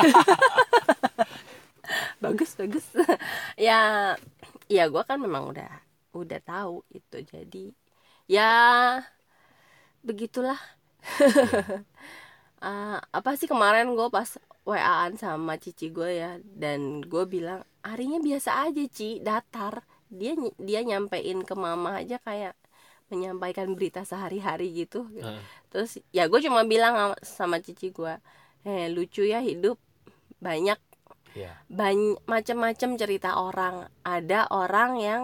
Bagus 2.23 2.57
bagus. 2.57 2.87
Ya 3.61 4.15
ya 4.67 4.85
gue 4.89 5.03
kan 5.05 5.21
memang 5.21 5.53
udah 5.53 5.71
udah 6.17 6.41
tahu 6.43 6.83
itu. 6.93 7.17
Jadi 7.29 7.65
ya 8.31 8.51
begitulah. 10.05 10.59
Eh, 12.65 12.97
apa 12.97 13.37
sih 13.37 13.45
kemarin 13.45 13.93
gue 13.93 14.09
pas 14.09 14.41
waan 14.65 15.21
sama 15.21 15.61
cici 15.61 15.93
gue 15.93 16.17
ya 16.17 16.41
dan 16.41 17.05
gue 17.05 17.29
bilang 17.29 17.61
harinya 17.85 18.17
biasa 18.25 18.73
aja 18.73 18.81
ci. 18.89 19.21
Datar. 19.21 19.85
Dia 20.09 20.33
dia 20.57 20.81
nyampein 20.81 21.45
ke 21.45 21.53
mama 21.53 22.01
aja 22.01 22.17
kayak 22.25 22.57
menyampaikan 23.09 23.73
berita 23.73 24.03
sehari-hari 24.03 24.73
gitu 24.75 25.05
Heeh. 25.13 25.41
terus 25.69 26.01
ya 26.11 26.27
gue 26.27 26.41
cuma 26.41 26.65
bilang 26.65 27.13
sama- 27.21 27.61
cici 27.61 27.91
gue 27.91 28.15
eh 28.63 28.89
lucu 28.89 29.23
ya 29.23 29.41
hidup 29.41 29.77
banyak 30.39 30.81
Iya. 31.35 31.51
banyak 31.67 32.23
macam-macam 32.25 32.91
cerita 32.95 33.35
orang 33.37 33.91
ada 34.07 34.47
orang 34.49 34.91
yang 34.97 35.23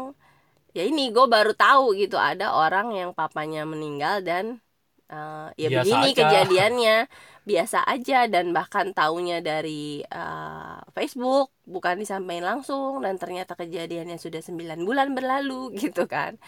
ya 0.71 0.83
ini 0.83 1.11
gue 1.11 1.23
baru 1.25 1.55
tahu 1.55 1.95
gitu 1.95 2.19
ada 2.19 2.51
orang 2.53 2.91
yang 2.91 3.11
papanya 3.11 3.63
meninggal 3.63 4.19
dan 4.21 4.59
eh, 5.07 5.49
ya 5.57 5.69
Biasa 5.71 5.83
begini 5.83 6.09
aja. 6.11 6.19
kejadiannya 6.19 6.97
biasa 7.41 7.79
aja 7.83 8.27
dan 8.27 8.51
bahkan 8.51 8.91
taunya 8.91 9.39
dari 9.41 10.03
eh, 10.03 10.79
Facebook 10.93 11.55
bukan 11.63 11.95
disampaikan 11.97 12.59
langsung 12.59 13.01
dan 13.01 13.15
ternyata 13.15 13.55
kejadiannya 13.55 14.19
sudah 14.19 14.43
9 14.43 14.83
bulan 14.83 15.15
berlalu 15.15 15.71
gitu 15.83 16.05
kan 16.07 16.39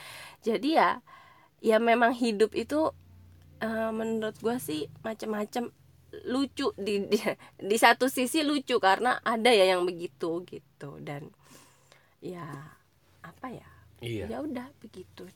jadi 0.43 0.69
ya 0.69 0.91
ya 1.63 1.79
memang 1.79 2.13
hidup 2.13 2.53
itu 2.59 2.91
eh, 3.63 3.91
menurut 3.95 4.37
gue 4.45 4.57
sih 4.59 4.81
macam-macam 5.07 5.71
lucu 6.29 6.69
di, 6.77 7.09
di 7.09 7.19
di 7.71 7.77
satu 7.81 8.05
sisi 8.13 8.45
lucu 8.45 8.77
karena 8.77 9.17
ada 9.25 9.49
ya 9.49 9.65
yang 9.73 9.83
begitu 9.89 10.45
gitu 10.45 11.01
dan 11.01 11.33
ya 12.21 12.45
apa 13.25 13.49
ya 13.49 13.69
Iya. 14.03 14.27
ya 14.27 14.39
udah 14.43 14.67
begitu 14.83 15.31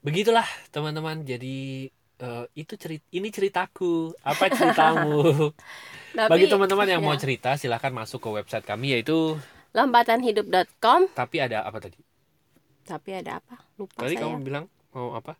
Begitulah 0.00 0.48
teman-teman. 0.72 1.22
Jadi 1.28 1.86
eh, 2.20 2.44
itu 2.56 2.74
cerita 2.80 3.04
ini 3.12 3.28
ceritaku. 3.28 4.16
Apa 4.24 4.48
ceritamu? 4.48 5.52
Tapi, 6.18 6.30
Bagi 6.32 6.46
teman-teman 6.50 6.88
yang 6.88 7.02
mau 7.04 7.14
ya, 7.14 7.20
cerita 7.20 7.54
silahkan 7.54 7.92
masuk 7.94 8.18
ke 8.18 8.28
website 8.42 8.66
kami 8.66 8.98
yaitu 8.98 9.38
lompatanhidup.com 9.70 11.06
tapi 11.14 11.36
ada 11.38 11.62
apa 11.62 11.78
tadi? 11.78 12.09
Tapi 12.84 13.16
ada 13.16 13.40
apa 13.42 13.60
lupa 13.76 14.06
Tadi 14.06 14.16
saya 14.16 14.24
kamu 14.26 14.44
bilang 14.44 14.64
mau 14.94 15.14
apa? 15.14 15.36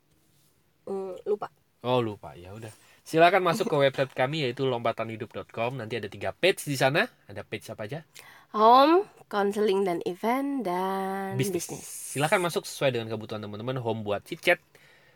Hmm, 0.85 1.15
lupa 1.27 1.47
Oh 1.81 1.97
lupa 1.97 2.37
ya 2.37 2.53
udah. 2.53 2.69
Silakan 3.01 3.41
masuk 3.41 3.65
ke 3.65 3.73
website 3.73 4.13
kami 4.13 4.45
yaitu 4.45 4.69
lompatanhidup.com. 4.69 5.81
Nanti 5.81 5.97
ada 5.97 6.05
tiga 6.05 6.29
page 6.29 6.61
di 6.69 6.77
sana. 6.77 7.09
Ada 7.25 7.41
page 7.41 7.65
apa 7.73 7.89
aja? 7.89 8.05
home 8.51 9.07
counseling 9.31 9.87
dan 9.87 10.03
event 10.03 10.67
dan 10.67 11.39
Bisnis. 11.39 11.67
bisnis 11.67 11.87
Silakan 11.87 12.43
masuk 12.43 12.67
sesuai 12.67 12.99
dengan 12.99 13.07
kebutuhan 13.07 13.39
teman-teman. 13.39 13.79
Home 13.79 14.03
buat 14.03 14.27
chit 14.27 14.43
chat, 14.43 14.59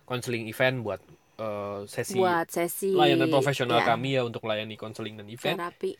counseling 0.07 0.47
event 0.47 0.79
buat 0.81 1.03
eh, 1.35 1.79
sesi 1.91 2.15
buat 2.15 2.47
sesi 2.47 2.95
layanan 2.95 3.27
profesional 3.27 3.83
ya, 3.83 3.87
kami 3.91 4.15
ya 4.15 4.21
untuk 4.23 4.47
melayani 4.47 4.79
konseling 4.79 5.19
dan 5.19 5.27
event. 5.27 5.59
terapi 5.59 5.91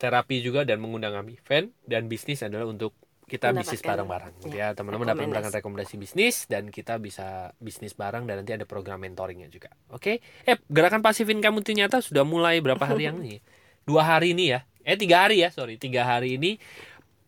Terapi 0.00 0.36
juga 0.40 0.64
dan 0.64 0.80
mengundang 0.80 1.12
kami 1.12 1.36
event 1.36 1.68
dan 1.84 2.08
bisnis 2.08 2.40
adalah 2.40 2.64
untuk 2.64 2.96
kita 3.30 3.54
bisnis 3.54 3.78
bareng-bareng. 3.78 4.34
Gitu 4.42 4.56
ya, 4.58 4.74
ya 4.74 4.76
teman-teman 4.76 5.06
dapat 5.14 5.24
mendapatkan 5.30 5.54
rekomendasi 5.62 5.94
bisnis 5.94 6.50
dan 6.50 6.66
kita 6.74 6.98
bisa 6.98 7.54
bisnis 7.62 7.94
bareng 7.94 8.26
dan 8.26 8.42
nanti 8.42 8.50
ada 8.50 8.66
program 8.66 8.98
mentoringnya 8.98 9.46
juga. 9.46 9.70
Oke? 9.94 10.18
Eh 10.42 10.58
gerakan 10.66 10.98
pasif 10.98 11.30
income 11.30 11.62
itu 11.62 11.78
nyata 11.78 12.02
sudah 12.02 12.26
mulai 12.26 12.58
berapa 12.58 12.82
hari 12.82 13.06
yang 13.06 13.22
ini? 13.22 13.38
Dua 13.88 14.02
hari 14.02 14.34
ini 14.34 14.58
ya? 14.58 14.66
Eh 14.82 14.98
tiga 14.98 15.30
hari 15.30 15.46
ya 15.46 15.54
sorry. 15.54 15.78
Tiga 15.78 16.02
hari 16.02 16.34
ini. 16.34 16.58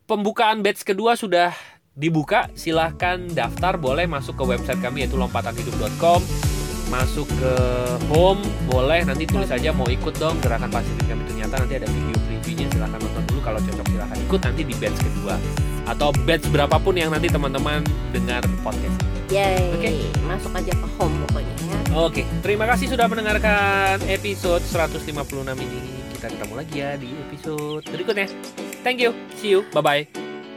Pembukaan 0.03 0.59
batch 0.59 0.83
kedua 0.83 1.15
sudah 1.15 1.55
dibuka. 1.95 2.51
Silahkan 2.51 3.23
daftar. 3.31 3.79
Boleh 3.79 4.03
masuk 4.03 4.35
ke 4.35 4.43
website 4.43 4.83
kami 4.83 5.07
yaitu 5.07 5.15
lompatanhidup.com 5.15 6.19
masuk 6.91 7.25
ke 7.39 7.53
home 8.11 8.43
boleh. 8.67 9.07
Nanti 9.07 9.23
tulis 9.23 9.47
saja 9.47 9.71
mau 9.71 9.87
ikut 9.87 10.19
dong 10.19 10.35
gerakan 10.43 10.67
pasif 10.67 10.91
income 11.07 11.23
itu 11.23 11.39
nyata. 11.39 11.63
Nanti 11.63 11.75
ada 11.79 11.87
video 11.87 12.17
previewnya. 12.27 12.67
Silahkan 12.75 12.99
nonton 12.99 13.23
dulu. 13.31 13.39
Kalau 13.39 13.59
cocok 13.63 13.87
silahkan 13.87 14.17
ikut. 14.19 14.39
Nanti 14.43 14.61
di 14.67 14.75
batch 14.75 14.99
kedua 14.99 15.35
atau 15.87 16.15
batch 16.23 16.47
berapapun 16.49 16.95
yang 16.95 17.11
nanti 17.11 17.27
teman-teman 17.27 17.83
dengar 18.15 18.43
podcast 18.63 18.95
Yay, 19.31 19.73
Oke. 19.73 19.91
masuk 20.29 20.53
aja 20.53 20.69
ke 20.77 20.87
home 20.99 21.15
pokoknya 21.25 21.55
ya. 21.65 21.79
Oke, 21.97 22.21
terima 22.45 22.69
kasih 22.69 22.85
sudah 22.91 23.09
mendengarkan 23.09 23.97
episode 24.05 24.61
156 24.61 25.09
ini. 25.57 25.79
Kita 26.13 26.27
ketemu 26.29 26.53
lagi 26.53 26.75
ya 26.77 26.91
di 26.99 27.09
episode 27.31 27.81
berikutnya. 27.89 28.29
Thank 28.85 29.01
you. 29.01 29.15
See 29.41 29.57
you. 29.57 29.65
Bye 29.73 29.81
bye. 29.81 30.01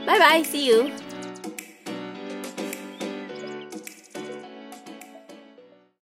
Bye 0.05 0.21
bye, 0.21 0.43
see 0.45 0.69
you. 0.69 1.06